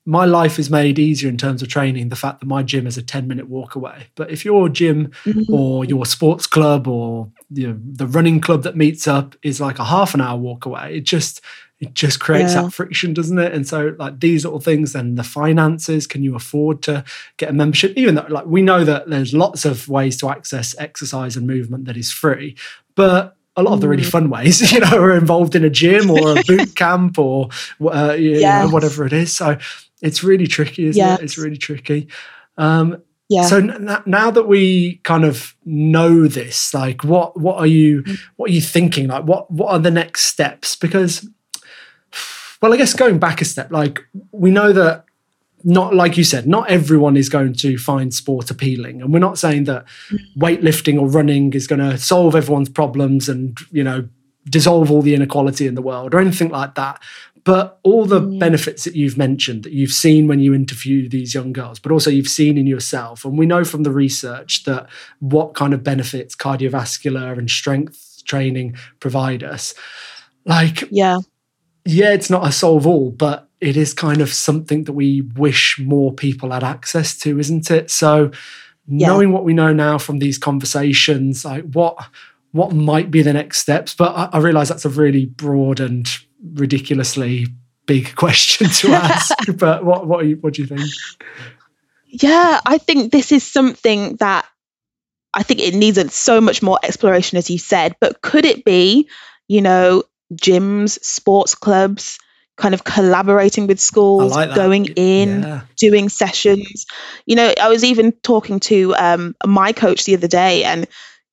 [0.07, 2.09] my life is made easier in terms of training.
[2.09, 5.12] The fact that my gym is a ten minute walk away, but if your gym
[5.24, 5.53] mm-hmm.
[5.53, 9.79] or your sports club or you know, the running club that meets up is like
[9.79, 11.40] a half an hour walk away, it just
[11.80, 12.62] it just creates yeah.
[12.62, 13.52] that friction, doesn't it?
[13.52, 17.04] And so, like these little things, and the finances, can you afford to
[17.37, 17.92] get a membership?
[17.96, 21.87] Even though, like, we know that there's lots of ways to access exercise and movement
[21.87, 22.56] that is free,
[22.94, 24.10] but a lot of the really mm.
[24.10, 27.48] fun ways, you know, are involved in a gym or a boot camp or
[27.82, 28.66] uh, you yes.
[28.66, 29.34] know, whatever it is.
[29.34, 29.58] So
[30.02, 31.18] it's really tricky, isn't yes.
[31.18, 31.24] it?
[31.24, 32.08] It's really tricky.
[32.56, 33.46] Um, yeah.
[33.46, 38.18] So n- now that we kind of know this, like, what what are you mm.
[38.37, 39.08] what are you thinking?
[39.08, 40.76] Like, what what are the next steps?
[40.76, 41.28] Because
[42.64, 44.00] well, I guess going back a step, like
[44.33, 45.05] we know that
[45.64, 49.03] not like you said, not everyone is going to find sport appealing.
[49.03, 49.85] And we're not saying that
[50.35, 54.09] weightlifting or running is going to solve everyone's problems and, you know,
[54.48, 57.03] dissolve all the inequality in the world or anything like that.
[57.44, 58.38] But all the mm.
[58.38, 62.09] benefits that you've mentioned that you've seen when you interview these young girls, but also
[62.09, 63.27] you've seen in yourself.
[63.27, 68.77] And we know from the research that what kind of benefits cardiovascular and strength training
[69.00, 69.74] provide us.
[70.46, 71.18] Like, yeah.
[71.85, 75.79] Yeah, it's not a solve all, but it is kind of something that we wish
[75.79, 77.90] more people had access to, isn't it?
[77.90, 78.31] So,
[78.87, 79.09] yeah.
[79.09, 81.97] knowing what we know now from these conversations, like what
[82.53, 86.09] what might be the next steps, but I, I realize that's a really broad and
[86.55, 87.49] ridiculously
[87.87, 89.35] big question to ask.
[89.57, 90.88] but what what you, what do you think?
[92.07, 94.47] Yeah, I think this is something that
[95.35, 97.97] I think it needs so much more exploration, as you said.
[98.01, 99.09] But could it be,
[99.49, 102.18] you know, gyms, sports clubs,
[102.56, 105.60] kind of collaborating with schools, like going in, yeah.
[105.76, 106.87] doing sessions.
[107.26, 110.87] You know, I was even talking to um, my coach the other day and,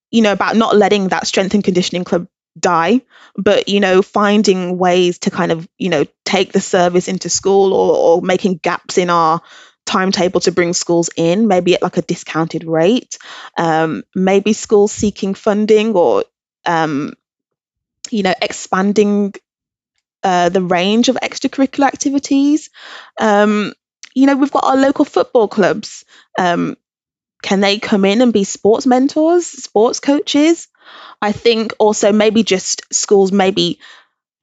[0.09, 2.27] you know, about not letting that strength and conditioning club
[2.59, 3.01] die,
[3.35, 7.73] but, you know, finding ways to kind of, you know, take the service into school
[7.73, 9.41] or, or making gaps in our
[9.85, 13.17] timetable to bring schools in, maybe at like a discounted rate.
[13.57, 16.25] Um, maybe schools seeking funding or,
[16.65, 17.13] um,
[18.09, 19.33] you know, expanding
[20.23, 22.69] uh, the range of extracurricular activities.
[23.19, 23.73] Um,
[24.13, 26.05] you know, we've got our local football clubs.
[26.37, 26.77] Um,
[27.43, 30.67] can they come in and be sports mentors, sports coaches?
[31.21, 33.79] I think also maybe just schools maybe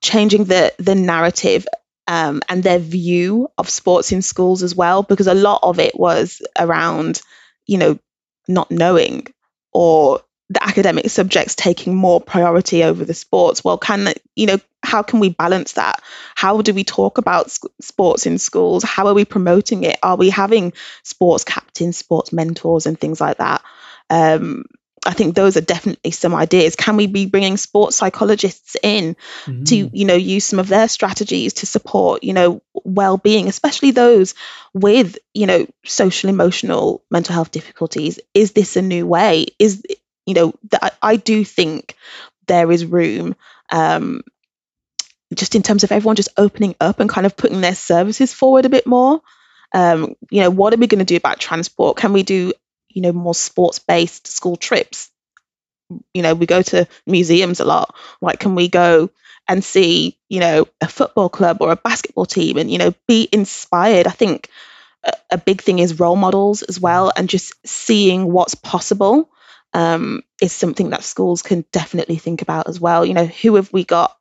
[0.03, 1.67] changing the the narrative
[2.07, 5.99] um, and their view of sports in schools as well, because a lot of it
[5.99, 7.21] was around,
[7.67, 7.99] you know,
[8.49, 9.27] not knowing
[9.73, 15.03] or the academic subjects taking more priority over the sports well can you know how
[15.03, 16.03] can we balance that
[16.35, 20.31] how do we talk about sports in schools how are we promoting it are we
[20.31, 23.63] having sports captains sports mentors and things like that
[24.11, 24.65] um,
[25.07, 26.77] I think those are definitely some ideas.
[26.77, 29.65] Can we be bringing sports psychologists in mm-hmm.
[29.65, 34.35] to, you know, use some of their strategies to support, you know, well-being, especially those
[34.75, 38.19] with, you know, social emotional mental health difficulties?
[38.35, 39.47] Is this a new way?
[39.59, 39.83] Is
[40.29, 41.97] you know, I, I do think
[42.47, 43.35] there is room
[43.71, 44.23] um,
[45.35, 48.67] just in terms of everyone just opening up and kind of putting their services forward
[48.67, 49.23] a bit more.
[49.73, 51.97] Um, you know, what are we going to do about transport?
[51.97, 52.53] Can we do,
[52.91, 55.11] you know, more sports based school trips?
[56.13, 57.95] You know, we go to museums a lot.
[58.21, 59.09] Like, can we go
[59.49, 63.29] and see, you know, a football club or a basketball team and, you know, be
[63.33, 64.07] inspired?
[64.07, 64.51] I think
[65.05, 69.31] a, a big thing is role models as well and just seeing what's possible
[69.73, 73.05] um, is something that schools can definitely think about as well.
[73.05, 74.17] You know, who have we got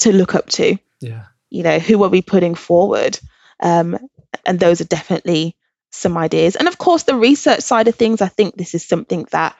[0.00, 0.76] to look up to?
[1.00, 1.26] Yeah.
[1.50, 3.18] You know, who are we putting forward?
[3.60, 3.98] Um,
[4.44, 5.56] and those are definitely
[5.90, 6.56] some ideas.
[6.56, 9.56] And of course, the research side of things, I think this is something that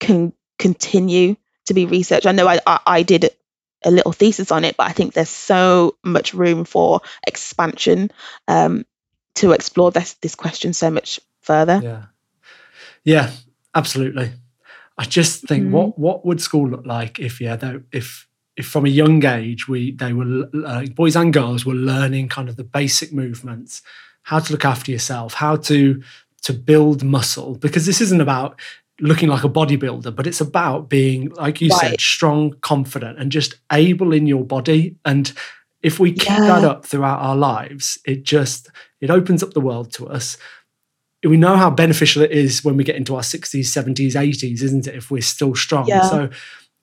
[0.00, 2.26] can continue to be researched.
[2.26, 3.30] I know I, I, I did
[3.84, 8.10] a little thesis on it, but I think there's so much room for expansion
[8.48, 8.84] um,
[9.36, 11.80] to explore this this question so much further.
[11.82, 12.04] Yeah,
[13.04, 13.30] yeah,
[13.74, 14.32] absolutely.
[14.98, 18.66] I just think mm what what would school look like if yeah they, if if
[18.66, 22.56] from a young age we they were uh, boys and girls were learning kind of
[22.56, 23.82] the basic movements,
[24.22, 26.02] how to look after yourself, how to
[26.42, 28.58] to build muscle because this isn't about
[29.00, 31.90] looking like a bodybuilder, but it's about being like you right.
[31.90, 35.32] said strong, confident, and just able in your body and
[35.80, 36.46] if we keep yeah.
[36.46, 38.68] that up throughout our lives it just
[39.00, 40.36] it opens up the world to us
[41.24, 44.86] we know how beneficial it is when we get into our 60s 70s 80s isn't
[44.86, 46.02] it if we're still strong yeah.
[46.02, 46.30] so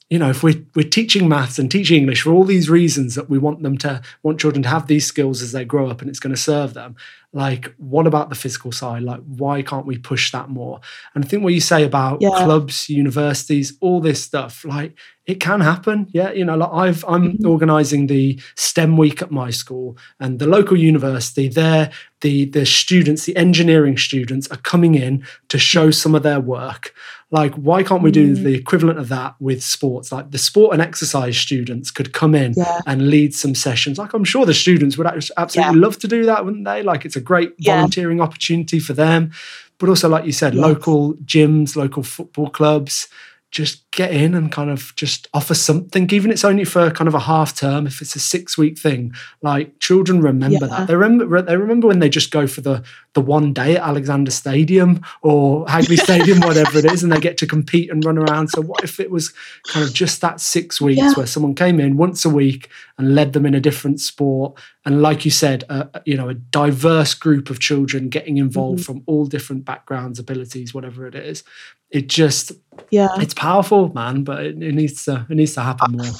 [0.10, 3.30] you know if we're, we're teaching maths and teaching english for all these reasons that
[3.30, 6.10] we want them to want children to have these skills as they grow up and
[6.10, 6.96] it's going to serve them
[7.34, 10.80] like what about the physical side like why can't we push that more
[11.14, 12.30] and i think what you say about yeah.
[12.30, 17.34] clubs universities all this stuff like it can happen yeah you know like i've i'm
[17.34, 17.48] mm-hmm.
[17.48, 21.92] organizing the stem week at my school and the local university there
[22.22, 26.94] the the students the engineering students are coming in to show some of their work
[27.36, 28.44] like why can't we do mm.
[28.44, 32.54] the equivalent of that with sports like the sport and exercise students could come in
[32.56, 32.80] yeah.
[32.88, 35.72] and lead some sessions like i'm sure the students would absolutely yeah.
[35.72, 37.76] love to do that wouldn't they like it's a great yeah.
[37.76, 39.32] volunteering opportunity for them
[39.80, 40.62] but also like you said yes.
[40.62, 43.10] local gyms local football clubs
[43.52, 47.08] just get in and kind of just offer something, even if it's only for kind
[47.08, 49.14] of a half term, if it's a six week thing.
[49.42, 50.68] Like children remember yeah.
[50.68, 50.88] that.
[50.88, 52.84] They remember they remember when they just go for the
[53.16, 57.38] the one day at Alexander Stadium or Hagley Stadium, whatever it is, and they get
[57.40, 58.50] to compete and run around.
[58.50, 59.34] So what if it was
[59.68, 61.14] kind of just that six weeks yeah.
[61.14, 65.02] where someone came in once a week and led them in a different sport, and
[65.02, 68.94] like you said, uh, you know, a diverse group of children getting involved mm-hmm.
[68.94, 71.44] from all different backgrounds, abilities, whatever it is.
[71.90, 72.52] It just,
[72.92, 74.26] yeah, it's powerful, man.
[74.26, 76.12] But it, it needs to, it needs to happen more.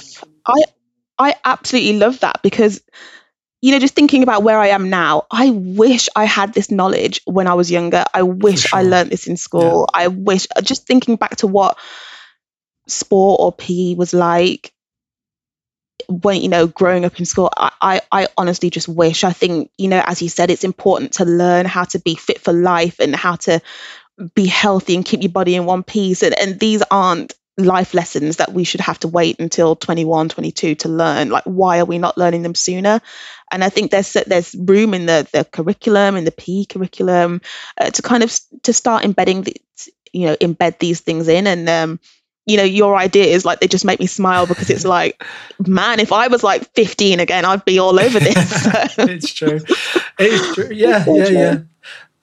[0.46, 0.62] I,
[1.18, 2.82] I absolutely love that because
[3.62, 7.20] you know, just thinking about where I am now, I wish I had this knowledge
[7.24, 8.04] when I was younger.
[8.12, 8.78] I wish sure.
[8.78, 9.88] I learned this in school.
[9.94, 10.02] Yeah.
[10.04, 11.78] I wish, just thinking back to what
[12.86, 14.72] sport or PE was like
[16.08, 19.24] when, you know, growing up in school, I, I, I honestly just wish.
[19.24, 22.40] I think, you know, as you said, it's important to learn how to be fit
[22.40, 23.60] for life and how to
[24.34, 26.22] be healthy and keep your body in one piece.
[26.22, 30.74] And, and these aren't life lessons that we should have to wait until 21 22
[30.76, 31.30] to learn.
[31.30, 33.00] Like why are we not learning them sooner?
[33.50, 37.40] And i think there's there's room in the the curriculum in the p curriculum
[37.80, 39.56] uh, to kind of to start embedding the
[40.12, 41.46] you know embed these things in.
[41.46, 42.00] And um
[42.44, 45.22] you know your ideas like they just make me smile because it's like
[45.66, 48.68] man if i was like 15 again i'd be all over this.
[48.98, 49.60] It's true.
[50.18, 50.68] It's true.
[50.72, 51.58] Yeah yeah yeah.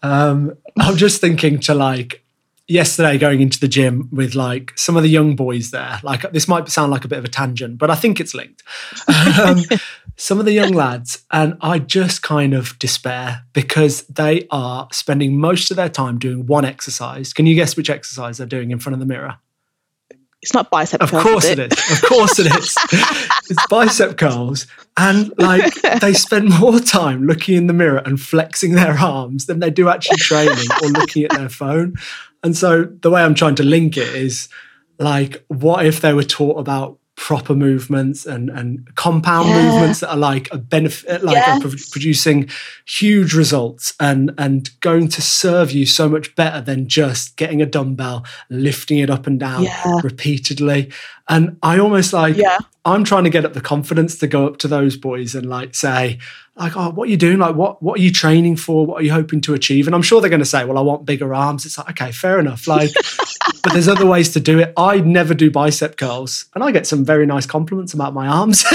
[0.02, 2.23] um i'm just thinking to like
[2.68, 5.99] yesterday going into the gym with like some of the young boys there.
[6.03, 8.64] Like this might sound like a bit of a tangent, but I think it's linked.
[9.07, 9.59] Um,
[10.16, 15.38] some of the young lads, and I just kind of despair because they are spending
[15.39, 17.34] most of their time doing one exercise.
[17.34, 19.38] Can you guess which exercise they're doing in front of the mirror?
[20.41, 21.26] It's not bicep of curls.
[21.26, 21.59] Of course it?
[21.59, 21.91] it is.
[21.91, 22.78] Of course it is.
[23.49, 24.68] it's bicep curls.
[24.97, 29.59] And like they spend more time looking in the mirror and flexing their arms than
[29.59, 31.95] they do actually training or looking at their phone.
[32.44, 34.50] And so the way I'm trying to link it is
[35.00, 39.61] like, what if they were taught about proper movements and and compound yeah.
[39.61, 41.61] movements that are like a benefit like yes.
[41.61, 42.49] pro- producing
[42.88, 47.68] huge results and and going to serve you so much better than just getting a
[47.68, 49.99] dumbbell lifting it up and down yeah.
[50.03, 50.91] repeatedly
[51.30, 52.57] and i almost like yeah.
[52.84, 55.76] i'm trying to get up the confidence to go up to those boys and like
[55.76, 56.18] say
[56.55, 57.39] like, oh, what are you doing?
[57.39, 58.86] Like, what what are you training for?
[58.86, 59.88] What are you hoping to achieve?
[59.88, 61.66] And I'm sure they're going to say, well, I want bigger arms.
[61.66, 62.68] It's like, okay, fair enough.
[62.68, 62.91] Like,
[63.64, 64.74] but there's other ways to do it.
[64.76, 68.59] I never do bicep curls, and I get some very nice compliments about my arms.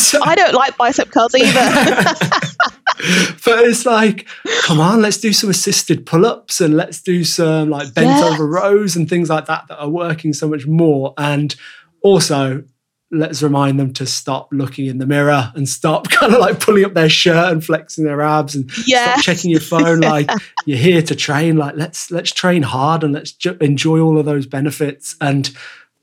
[0.00, 1.50] so, I don't like bicep curls either.
[3.44, 4.28] but it's like,
[4.62, 8.32] come on, let's do some assisted pull-ups and let's do some like bent yes.
[8.32, 11.14] over rows and things like that that are working so much more.
[11.18, 11.56] And
[12.02, 12.62] also
[13.10, 16.84] let's remind them to stop looking in the mirror and stop kind of like pulling
[16.84, 19.10] up their shirt and flexing their abs and yes.
[19.10, 20.00] stop checking your phone.
[20.08, 20.30] Like
[20.64, 21.56] you're here to train.
[21.56, 25.16] Like let's let's train hard and let's ju- enjoy all of those benefits.
[25.20, 25.50] And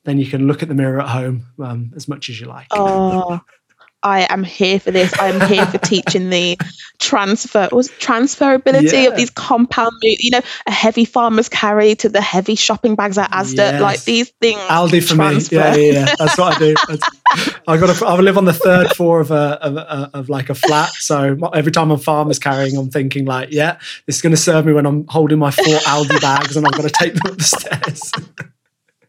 [0.04, 2.68] then you can look at the mirror at home um, as much as you like.
[2.72, 3.42] Oh
[4.06, 5.12] I am here for this.
[5.20, 6.60] I'm here for teaching the
[7.00, 9.10] transfer was transferability yeah.
[9.10, 13.32] of these compound, you know, a heavy farmer's carry to the heavy shopping bags at
[13.32, 13.56] Asda.
[13.58, 13.82] Yes.
[13.82, 14.60] Like these things.
[14.60, 15.56] Aldi for transfer.
[15.56, 15.60] me.
[15.60, 16.16] Yeah, yeah, yeah.
[16.20, 16.76] That's what I do.
[17.68, 18.04] I got.
[18.04, 20.92] I live on the third floor of a, of, a, of like a flat.
[20.94, 24.68] So every time I'm farmer's carrying, I'm thinking like, yeah, this is going to serve
[24.68, 27.38] me when I'm holding my four Aldi bags and I've got to take them up
[27.40, 28.12] the stairs.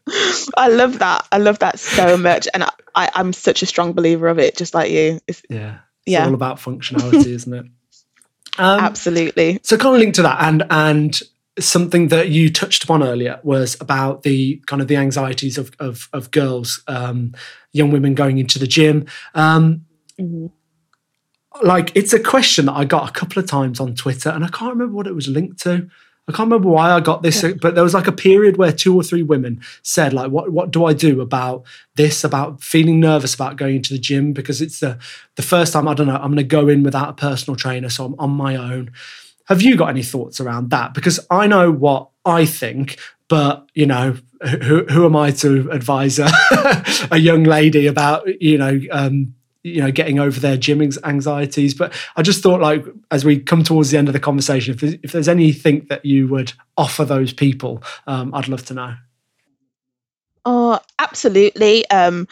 [0.57, 1.27] I love that.
[1.31, 4.55] I love that so much, and I, I, am such a strong believer of it,
[4.55, 5.19] just like you.
[5.27, 6.25] It's, yeah, it's yeah.
[6.25, 7.65] all about functionality, isn't it?
[8.59, 9.59] Um, Absolutely.
[9.61, 11.21] So, kind of linked to that, and and
[11.59, 16.09] something that you touched upon earlier was about the kind of the anxieties of of,
[16.11, 17.35] of girls, um,
[17.71, 19.05] young women going into the gym.
[19.35, 19.85] Um,
[20.19, 20.47] mm-hmm.
[21.61, 24.47] Like, it's a question that I got a couple of times on Twitter, and I
[24.47, 25.87] can't remember what it was linked to.
[26.29, 28.93] I can't remember why I got this, but there was like a period where two
[28.93, 31.63] or three women said, like, what what do I do about
[31.95, 34.33] this, about feeling nervous about going to the gym?
[34.33, 34.99] Because it's the
[35.35, 38.05] the first time, I don't know, I'm gonna go in without a personal trainer, so
[38.05, 38.91] I'm on my own.
[39.45, 40.93] Have you got any thoughts around that?
[40.93, 42.99] Because I know what I think,
[43.29, 46.27] but you know, who, who am I to advise a,
[47.11, 49.33] a young lady about, you know, um,
[49.67, 51.73] you know getting over their gym anxieties.
[51.73, 54.81] But i just thought like as we come towards the end of the conversation if
[54.81, 58.95] there's, if there's anything that you would offer those people um, i'd love to know.
[60.45, 61.89] Oh absolutely.
[61.89, 62.27] Um,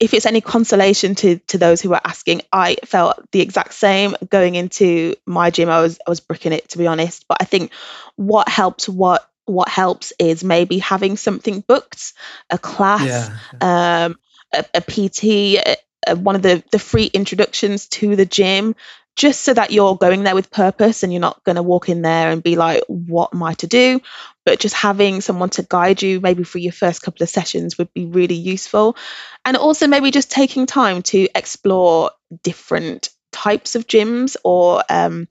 [0.00, 4.16] if it's any consolation to to those who are asking i felt the exact same
[4.28, 5.68] going into my gym.
[5.68, 7.26] I was i was bricking it to be honest.
[7.28, 7.72] But i think
[8.16, 12.12] what helps what what helps is maybe having something booked
[12.50, 13.30] a class
[13.60, 14.04] yeah.
[14.06, 14.18] um,
[14.52, 15.78] a, a, PT,
[16.08, 18.74] uh, one of the the free introductions to the gym
[19.16, 22.02] just so that you're going there with purpose and you're not going to walk in
[22.02, 24.00] there and be like what am i to do?
[24.46, 27.92] But just having someone to guide you maybe for your first couple of sessions would
[27.92, 28.96] be really useful.
[29.44, 35.28] And also maybe just taking time to explore different types of gyms or um,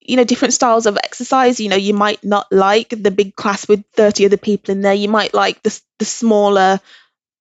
[0.00, 1.58] you know different styles of exercise.
[1.58, 4.94] You know you might not like the big class with 30 other people in there.
[4.94, 6.80] You might like the, the smaller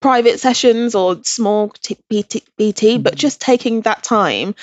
[0.06, 3.16] private sessions or small t- PT, PT but mm-hmm.
[3.16, 4.53] just taking that time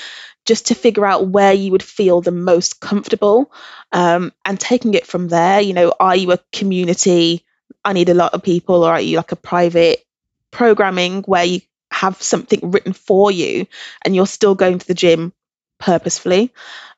[0.47, 3.51] just to figure out where you would feel the most comfortable
[3.91, 7.45] um, and taking it from there you know are you a community
[7.85, 10.05] i need a lot of people or are you like a private
[10.53, 13.67] programming where you have something written for you
[14.05, 15.33] and you're still going to the gym
[15.81, 16.53] purposefully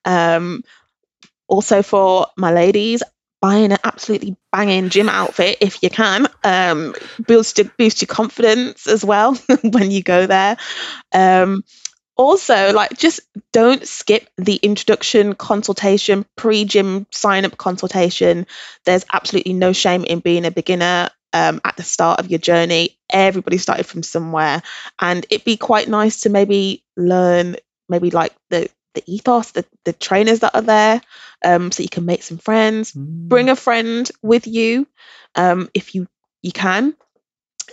[0.04, 0.62] um,
[1.48, 3.02] also for my ladies,
[3.44, 6.26] buying an absolutely banging gym outfit if you can.
[6.42, 10.56] Um, boost your, boost your confidence as well when you go there.
[11.12, 11.62] Um,
[12.16, 13.20] also, like just
[13.52, 18.46] don't skip the introduction consultation, pre-gym sign-up consultation.
[18.86, 21.10] There's absolutely no shame in being a beginner.
[21.34, 24.62] Um, at the start of your journey, everybody started from somewhere,
[25.00, 27.56] and it'd be quite nice to maybe learn
[27.88, 31.00] maybe like the the ethos, the, the trainers that are there,
[31.44, 32.92] um, so you can make some friends.
[32.92, 33.28] Mm.
[33.28, 34.86] Bring a friend with you
[35.34, 36.06] um, if you
[36.42, 36.94] you can,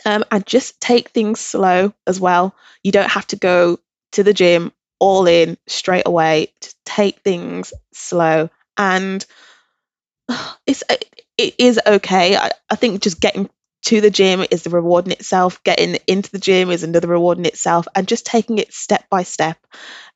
[0.06, 2.56] um, and just take things slow as well.
[2.84, 3.80] You don't have to go
[4.14, 6.54] to the gym all in straight away.
[6.62, 9.26] To take things slow, and
[10.66, 10.84] it's
[11.38, 12.36] it is okay.
[12.36, 13.50] I, I think just getting
[13.84, 15.64] to the gym is the reward in itself.
[15.64, 19.24] Getting into the gym is another reward in itself, and just taking it step by
[19.24, 19.58] step.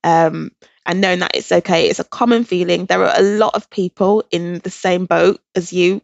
[0.04, 0.52] Um,
[0.86, 1.90] and knowing that it's okay.
[1.90, 2.86] It's a common feeling.
[2.86, 6.02] There are a lot of people in the same boat as you,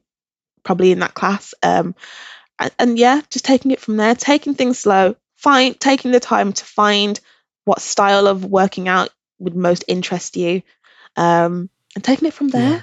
[0.64, 1.54] probably in that class.
[1.62, 1.96] Um,
[2.58, 6.54] and, and yeah, just taking it from there, taking things slow, find taking the time
[6.54, 7.20] to find
[7.66, 9.10] what style of working out
[9.40, 10.62] would most interest you,
[11.16, 12.70] um, and taking it from there.
[12.70, 12.82] Yeah.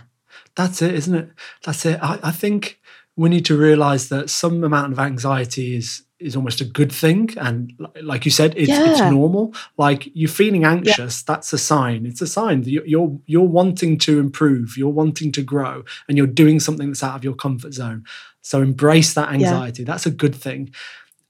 [0.54, 1.30] That's it, isn't it?
[1.64, 1.98] That's it.
[2.02, 2.80] I, I think
[3.16, 7.30] we need to realize that some amount of anxiety is is almost a good thing
[7.36, 8.90] and like you said it's, yeah.
[8.90, 11.34] it's normal like you're feeling anxious yeah.
[11.34, 15.42] that's a sign it's a sign that you're you're wanting to improve you're wanting to
[15.42, 18.04] grow and you're doing something that's out of your comfort zone
[18.42, 19.86] so embrace that anxiety yeah.
[19.86, 20.72] that's a good thing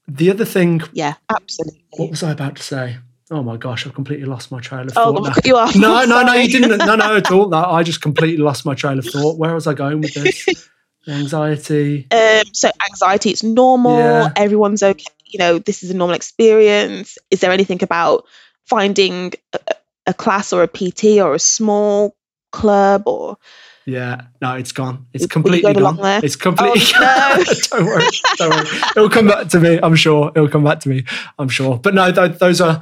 [0.07, 2.97] the other thing yeah absolutely what was i about to say
[3.31, 5.37] Oh my gosh, I've completely lost my trail of oh, thought.
[5.37, 5.69] Oh, you are.
[5.75, 6.79] No, no, no, you didn't.
[6.79, 7.47] No, no, at all.
[7.47, 9.37] No, I just completely lost my trail of thought.
[9.37, 10.67] Where was I going with this?
[11.07, 12.07] Anxiety.
[12.11, 13.97] Um, so anxiety, it's normal.
[13.97, 14.31] Yeah.
[14.35, 15.05] Everyone's okay.
[15.25, 17.17] You know, this is a normal experience.
[17.29, 18.25] Is there anything about
[18.65, 19.59] finding a,
[20.07, 22.15] a class or a PT or a small
[22.51, 23.37] club or?
[23.85, 25.07] Yeah, no, it's gone.
[25.13, 25.97] It's completely gone.
[26.23, 26.81] It's completely.
[26.95, 27.43] Oh, no.
[27.71, 28.05] don't worry,
[28.37, 28.79] don't worry.
[28.95, 29.79] It'll come back to me.
[29.81, 31.05] I'm sure it'll come back to me.
[31.39, 31.79] I'm sure.
[31.79, 32.81] But no, th- those are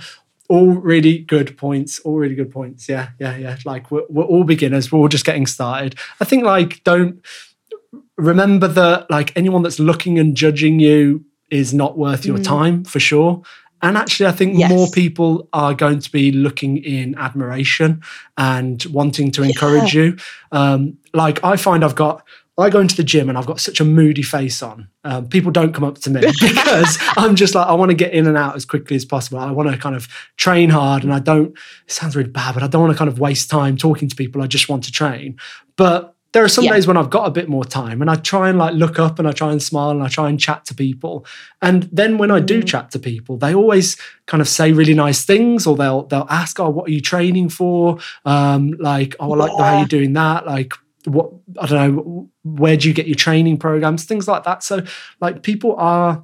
[0.49, 1.99] all really good points.
[1.99, 2.89] All really good points.
[2.89, 3.57] Yeah, yeah, yeah.
[3.65, 4.91] Like we're, we're all beginners.
[4.91, 5.95] We're all just getting started.
[6.20, 7.24] I think like don't
[8.18, 12.44] remember that like anyone that's looking and judging you is not worth your mm.
[12.44, 13.42] time for sure.
[13.82, 14.72] And actually, I think yes.
[14.72, 18.02] more people are going to be looking in admiration
[18.36, 20.02] and wanting to encourage yeah.
[20.02, 20.18] you.
[20.52, 22.24] Um, like I find I've got,
[22.58, 24.90] I go into the gym and I've got such a moody face on.
[25.04, 28.14] Um, people don't come up to me because I'm just like, I want to get
[28.14, 29.38] in and out as quickly as possible.
[29.38, 30.08] I want to kind of
[30.38, 33.10] train hard and I don't, it sounds really bad, but I don't want to kind
[33.10, 34.42] of waste time talking to people.
[34.42, 35.38] I just want to train.
[35.76, 36.74] But there are some yeah.
[36.74, 39.18] days when I've got a bit more time and I try and like look up
[39.18, 41.26] and I try and smile and I try and chat to people.
[41.64, 42.68] And then when I do mm.
[42.68, 46.60] chat to people, they always kind of say really nice things or they'll they'll ask,
[46.60, 47.98] Oh, what are you training for?
[48.24, 49.66] Um, like, oh, I like yeah.
[49.66, 50.46] how you're doing that.
[50.46, 50.74] Like
[51.06, 54.04] what I don't know, where do you get your training programs?
[54.04, 54.62] Things like that.
[54.62, 54.86] So
[55.20, 56.24] like people are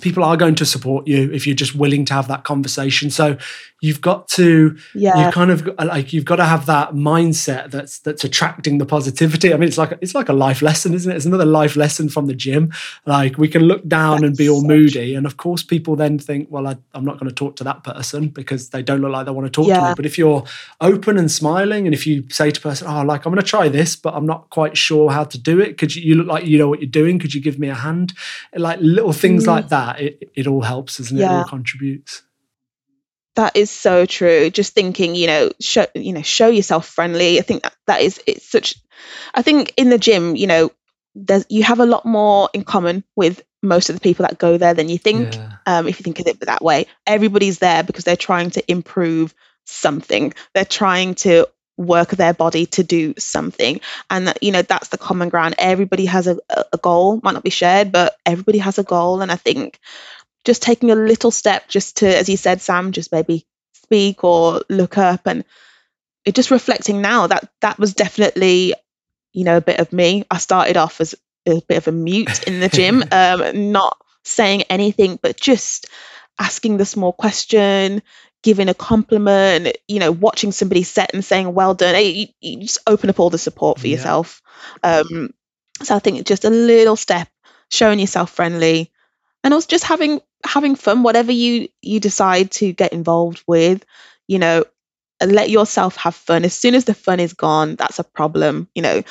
[0.00, 3.10] people are going to support you if you're just willing to have that conversation.
[3.10, 3.36] So
[3.80, 5.26] you've got to yeah.
[5.26, 9.52] you kind of like you've got to have that mindset that's that's attracting the positivity.
[9.52, 11.14] I mean it's like it's like a life lesson isn't it?
[11.14, 12.72] It's another life lesson from the gym.
[13.04, 16.18] Like we can look down that's and be all moody and of course people then
[16.18, 19.12] think well I, am not going to talk to that person because they don't look
[19.12, 19.80] like they want to talk yeah.
[19.80, 19.94] to me.
[19.94, 20.44] But if you're
[20.80, 23.48] open and smiling and if you say to a person oh like i'm going to
[23.48, 25.78] try this but i'm not quite sure how to do it.
[25.78, 27.18] Could you, you look like you know what you're doing.
[27.18, 28.14] Could you give me a hand?
[28.54, 29.48] Like little things mm.
[29.48, 31.32] like that it, it all helps doesn't it yeah.
[31.32, 32.22] it all contributes
[33.36, 34.50] that is so true.
[34.50, 37.38] Just thinking, you know, show you know, show yourself friendly.
[37.38, 38.76] I think that, that is it's such.
[39.34, 40.72] I think in the gym, you know,
[41.14, 44.58] there's you have a lot more in common with most of the people that go
[44.58, 45.34] there than you think.
[45.34, 45.52] Yeah.
[45.66, 49.34] Um, if you think of it that way, everybody's there because they're trying to improve
[49.64, 50.32] something.
[50.54, 53.80] They're trying to work their body to do something.
[54.10, 55.56] And that you know that's the common ground.
[55.58, 56.38] Everybody has a,
[56.72, 59.20] a goal might not be shared but everybody has a goal.
[59.20, 59.78] And i think
[60.46, 64.62] just taking a little step just to, as you said, Sam, just maybe speak or
[64.70, 65.44] look up and
[66.24, 68.74] it just reflecting now that that was definitely,
[69.32, 70.24] you know, a bit of me.
[70.30, 71.14] I started off as
[71.46, 75.86] a bit of a mute in the gym, um, not saying anything, but just
[76.38, 78.02] asking the small question,
[78.46, 81.96] giving a compliment, you know, watching somebody set and saying well done.
[82.04, 83.94] You, you just open up all the support for Yeah.
[83.96, 84.40] yourself.
[84.84, 85.34] Um,
[85.82, 87.28] so I think it's just a little step,
[87.72, 88.92] showing yourself friendly,
[89.44, 91.02] and also just having having fun.
[91.02, 93.84] Whatever you you decide to get involved with,
[94.28, 94.64] you know,
[95.24, 96.44] let yourself have fun.
[96.44, 98.68] As soon as the fun is gone, that's a problem.
[98.76, 99.02] You know,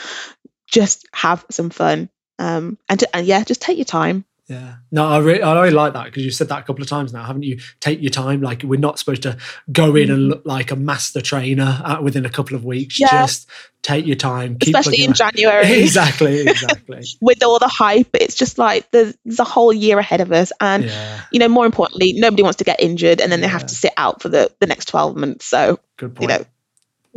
[0.68, 2.10] just have some fun.
[2.40, 4.26] Um, and to, and yeah, just take your time.
[4.48, 4.76] Yeah.
[4.92, 7.12] No, I really, I really like that because you said that a couple of times
[7.12, 7.60] now, haven't you?
[7.80, 8.42] Take your time.
[8.42, 9.38] Like we're not supposed to
[9.72, 10.30] go in and Mhm.
[10.30, 13.00] look like a master trainer uh, within a couple of weeks.
[13.00, 13.08] Yeah.
[13.26, 13.50] Just
[13.82, 14.58] take your time.
[14.60, 15.72] Keep Especially in plugging January.
[15.82, 16.42] exactly.
[16.42, 17.04] Exactly.
[17.22, 18.10] with all the hype.
[18.14, 21.22] It's just like there's, there's a whole year ahead of us, and yeah.
[21.32, 23.94] you know, more importantly, nobody wants to get injured, and then they have to sit
[23.98, 25.46] out for the the next twelve months.
[25.46, 26.30] So Good you point.
[26.30, 26.46] know,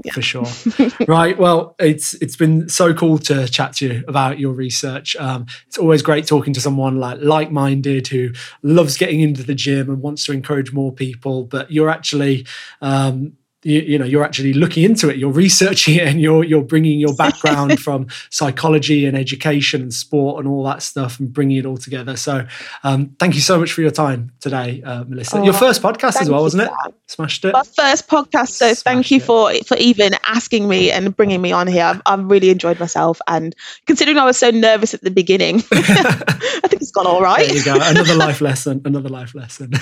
[0.05, 0.13] yeah.
[0.13, 0.47] For sure.
[1.09, 1.37] right.
[1.37, 5.17] Well, it's it's been so cool to chat to you about your research.
[5.17, 8.31] Um, it's always great talking to someone like like-minded who
[8.63, 11.45] loves getting into the gym and wants to encourage more people.
[11.45, 12.47] But you're actually,
[12.81, 13.33] um,
[13.65, 15.17] you, you know, you're actually looking into it.
[15.17, 20.39] You're researching it, and you're you're bringing your background from psychology and education and sport
[20.45, 22.17] and all that stuff, and bringing it all together.
[22.17, 22.47] So,
[22.85, 25.43] um, thank you so much for your time today, uh, Melissa.
[25.45, 26.71] your Oh, first podcast as well, wasn't it?
[26.83, 26.93] Sam.
[27.09, 27.53] Smashed it.
[27.53, 29.23] My first podcast, so Smashed thank you it.
[29.25, 31.85] for for even asking me and bringing me on here.
[31.85, 33.57] I've, I've really enjoyed myself, and
[33.87, 37.47] considering I was so nervous at the beginning, I think it's gone all right.
[37.47, 37.79] There you go.
[37.81, 38.83] Another life lesson.
[38.85, 39.73] Another life lesson.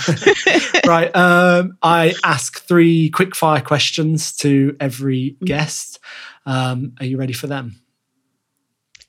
[0.86, 1.14] right.
[1.14, 5.98] Um, I ask three quick fire questions to every guest.
[6.46, 7.80] Um, are you ready for them?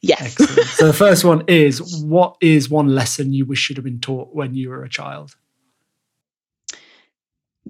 [0.01, 0.35] yes.
[0.77, 4.33] So the first one is what is one lesson you wish you'd have been taught
[4.33, 5.35] when you were a child?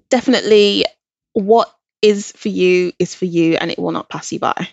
[0.09, 0.85] definitely
[1.33, 4.69] what is for you is for you and it will not pass you by.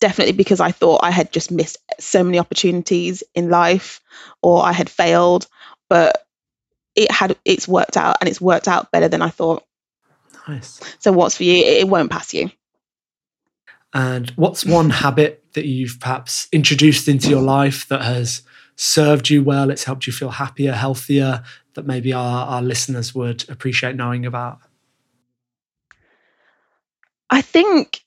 [0.00, 4.00] Definitely because I thought I had just missed so many opportunities in life
[4.42, 5.46] or I had failed,
[5.88, 6.26] but
[6.94, 9.64] it had it's worked out and it's worked out better than I thought.
[10.46, 10.80] Nice.
[10.98, 12.50] So what's for you, it, won't pass you.
[13.92, 18.42] And what's one habit that you've perhaps introduced into your life that has
[18.76, 19.70] served you well?
[19.70, 24.58] It's helped you feel happier, healthier, that maybe our, our listeners would appreciate knowing about?
[27.30, 28.00] I think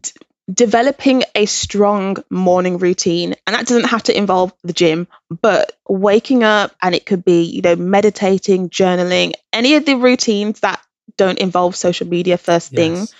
[0.00, 0.12] d-
[0.52, 5.08] developing a strong morning routine, and that doesn't have to involve the gym,
[5.42, 10.60] but waking up and it could be, you know, meditating, journaling, any of the routines
[10.60, 10.80] that
[11.16, 13.14] don't involve social media first thing, Yes.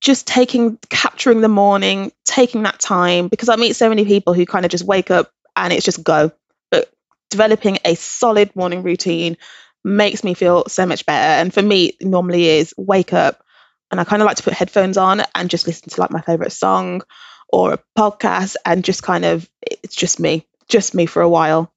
[0.00, 4.46] just taking, capturing the morning, taking that time, because I meet so many people who
[4.46, 6.30] kind of just wake up and it's just go.
[6.70, 6.92] But
[7.30, 9.36] developing a solid morning routine
[9.84, 11.40] makes me feel so much better.
[11.40, 13.42] And for me, normally is wake up
[13.90, 16.20] and I kind of like to put headphones on and just listen to like my
[16.20, 17.02] favorite song
[17.48, 21.72] or a podcast and just kind of it's just me, just me for a while.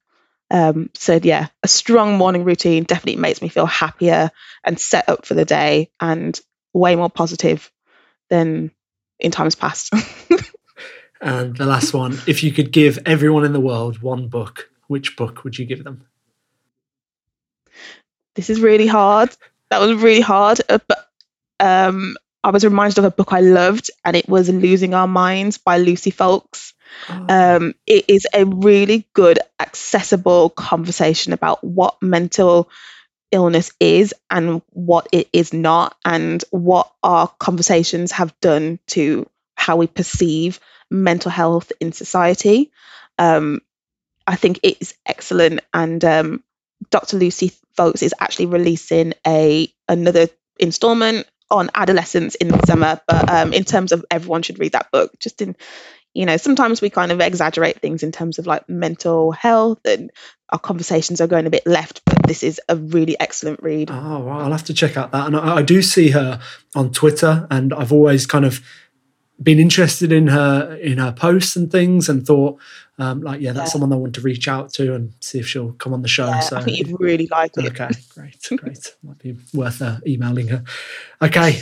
[0.52, 4.30] Um, so yeah, a strong morning routine definitely makes me feel happier
[4.62, 6.38] and set up for the day and
[6.72, 7.72] way more positive
[8.30, 8.70] than
[9.18, 9.92] in times past.
[11.24, 15.16] And the last one, if you could give everyone in the world one book, which
[15.16, 16.04] book would you give them?
[18.34, 19.34] this is really hard.
[19.70, 20.60] That was really hard.
[20.68, 21.06] Uh, but
[21.60, 25.58] um, I was reminded of a book I loved, and it was Losing Our Minds
[25.58, 26.74] by Lucy Foulkes.
[27.08, 32.68] Oh, Um, it is a really good, accessible conversation about what mental
[33.30, 39.76] illness is and what it is not, and what our conversations have done to how
[39.76, 42.72] we perceive mental health in society.
[43.18, 43.60] Um,
[44.26, 46.44] I think it is excellent, and um,
[46.90, 47.18] Dr.
[47.18, 50.28] Lucy Foulkes is actually releasing a another
[50.58, 53.00] installment on adolescence in the summer.
[53.06, 55.54] But um, in terms of everyone should read that book, just in
[56.14, 60.10] you know, sometimes we kind of exaggerate things in terms of like mental health and
[60.50, 63.90] our conversations are going a bit left, but this is a really excellent read.
[63.90, 65.26] Oh, well, I'll have to check out that.
[65.26, 66.38] And I, I do see her
[66.74, 68.60] on Twitter, and I've always kind of
[69.40, 72.58] been interested in her in her posts and things, and thought,
[72.98, 73.72] um, like, yeah, that's Yeah.
[73.72, 76.26] someone I want to reach out to and see if she'll come on the show.
[76.26, 77.66] Yeah, so I think you'd really like it.
[77.66, 78.94] Okay, great, great.
[79.02, 80.62] Might be worth uh, emailing her.
[81.20, 81.60] Okay,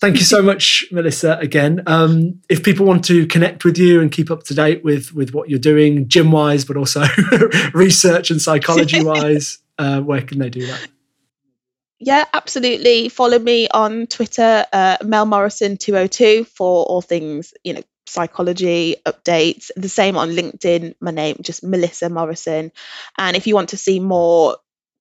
[0.00, 1.38] thank you so much, Melissa.
[1.40, 5.12] Again, um, if people want to connect with you and keep up to date with
[5.14, 7.04] with what you're doing, gym wise, but also
[7.74, 10.88] research and psychology wise, uh, where can they do that?
[12.04, 13.08] Yeah, absolutely.
[13.08, 19.70] Follow me on Twitter, uh, Mel Morrison 202 for all things, you know, psychology updates.
[19.76, 22.72] The same on LinkedIn, my name, just Melissa Morrison.
[23.16, 24.56] And if you want to see more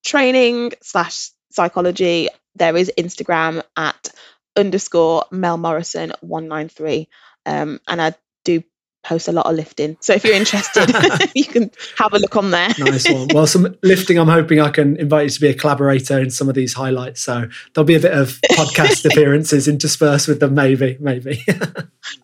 [0.06, 4.10] training slash psychology, there is Instagram at
[4.56, 7.08] underscore Mel Morrison 193.
[7.48, 8.14] Um, and I
[8.46, 8.62] do
[9.04, 9.98] post a lot of lifting.
[10.00, 10.90] So if you're interested,
[11.36, 12.70] you can have a look on there.
[12.80, 13.28] nice one.
[13.34, 14.18] Well, some lifting.
[14.18, 17.22] I'm hoping I can invite you to be a collaborator in some of these highlights.
[17.22, 20.54] So there'll be a bit of podcast appearances interspersed with them.
[20.54, 21.44] Maybe, maybe.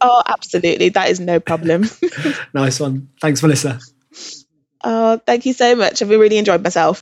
[0.02, 0.90] oh, absolutely.
[0.90, 1.86] That is no problem.
[2.54, 3.10] nice one.
[3.22, 3.80] Thanks, Melissa.
[4.84, 6.02] Oh, thank you so much.
[6.02, 7.02] I've really enjoyed myself.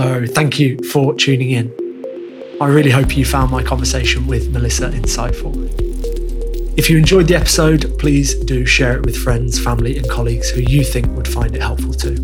[0.00, 1.87] Oh, thank you for tuning in.
[2.60, 5.54] I really hope you found my conversation with Melissa insightful.
[6.76, 10.62] If you enjoyed the episode, please do share it with friends, family, and colleagues who
[10.62, 12.14] you think would find it helpful too.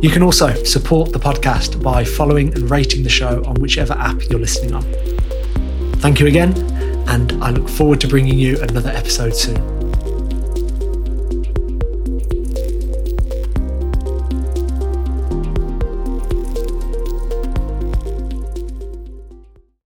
[0.00, 4.30] You can also support the podcast by following and rating the show on whichever app
[4.30, 4.82] you're listening on.
[5.94, 6.56] Thank you again,
[7.08, 9.79] and I look forward to bringing you another episode soon.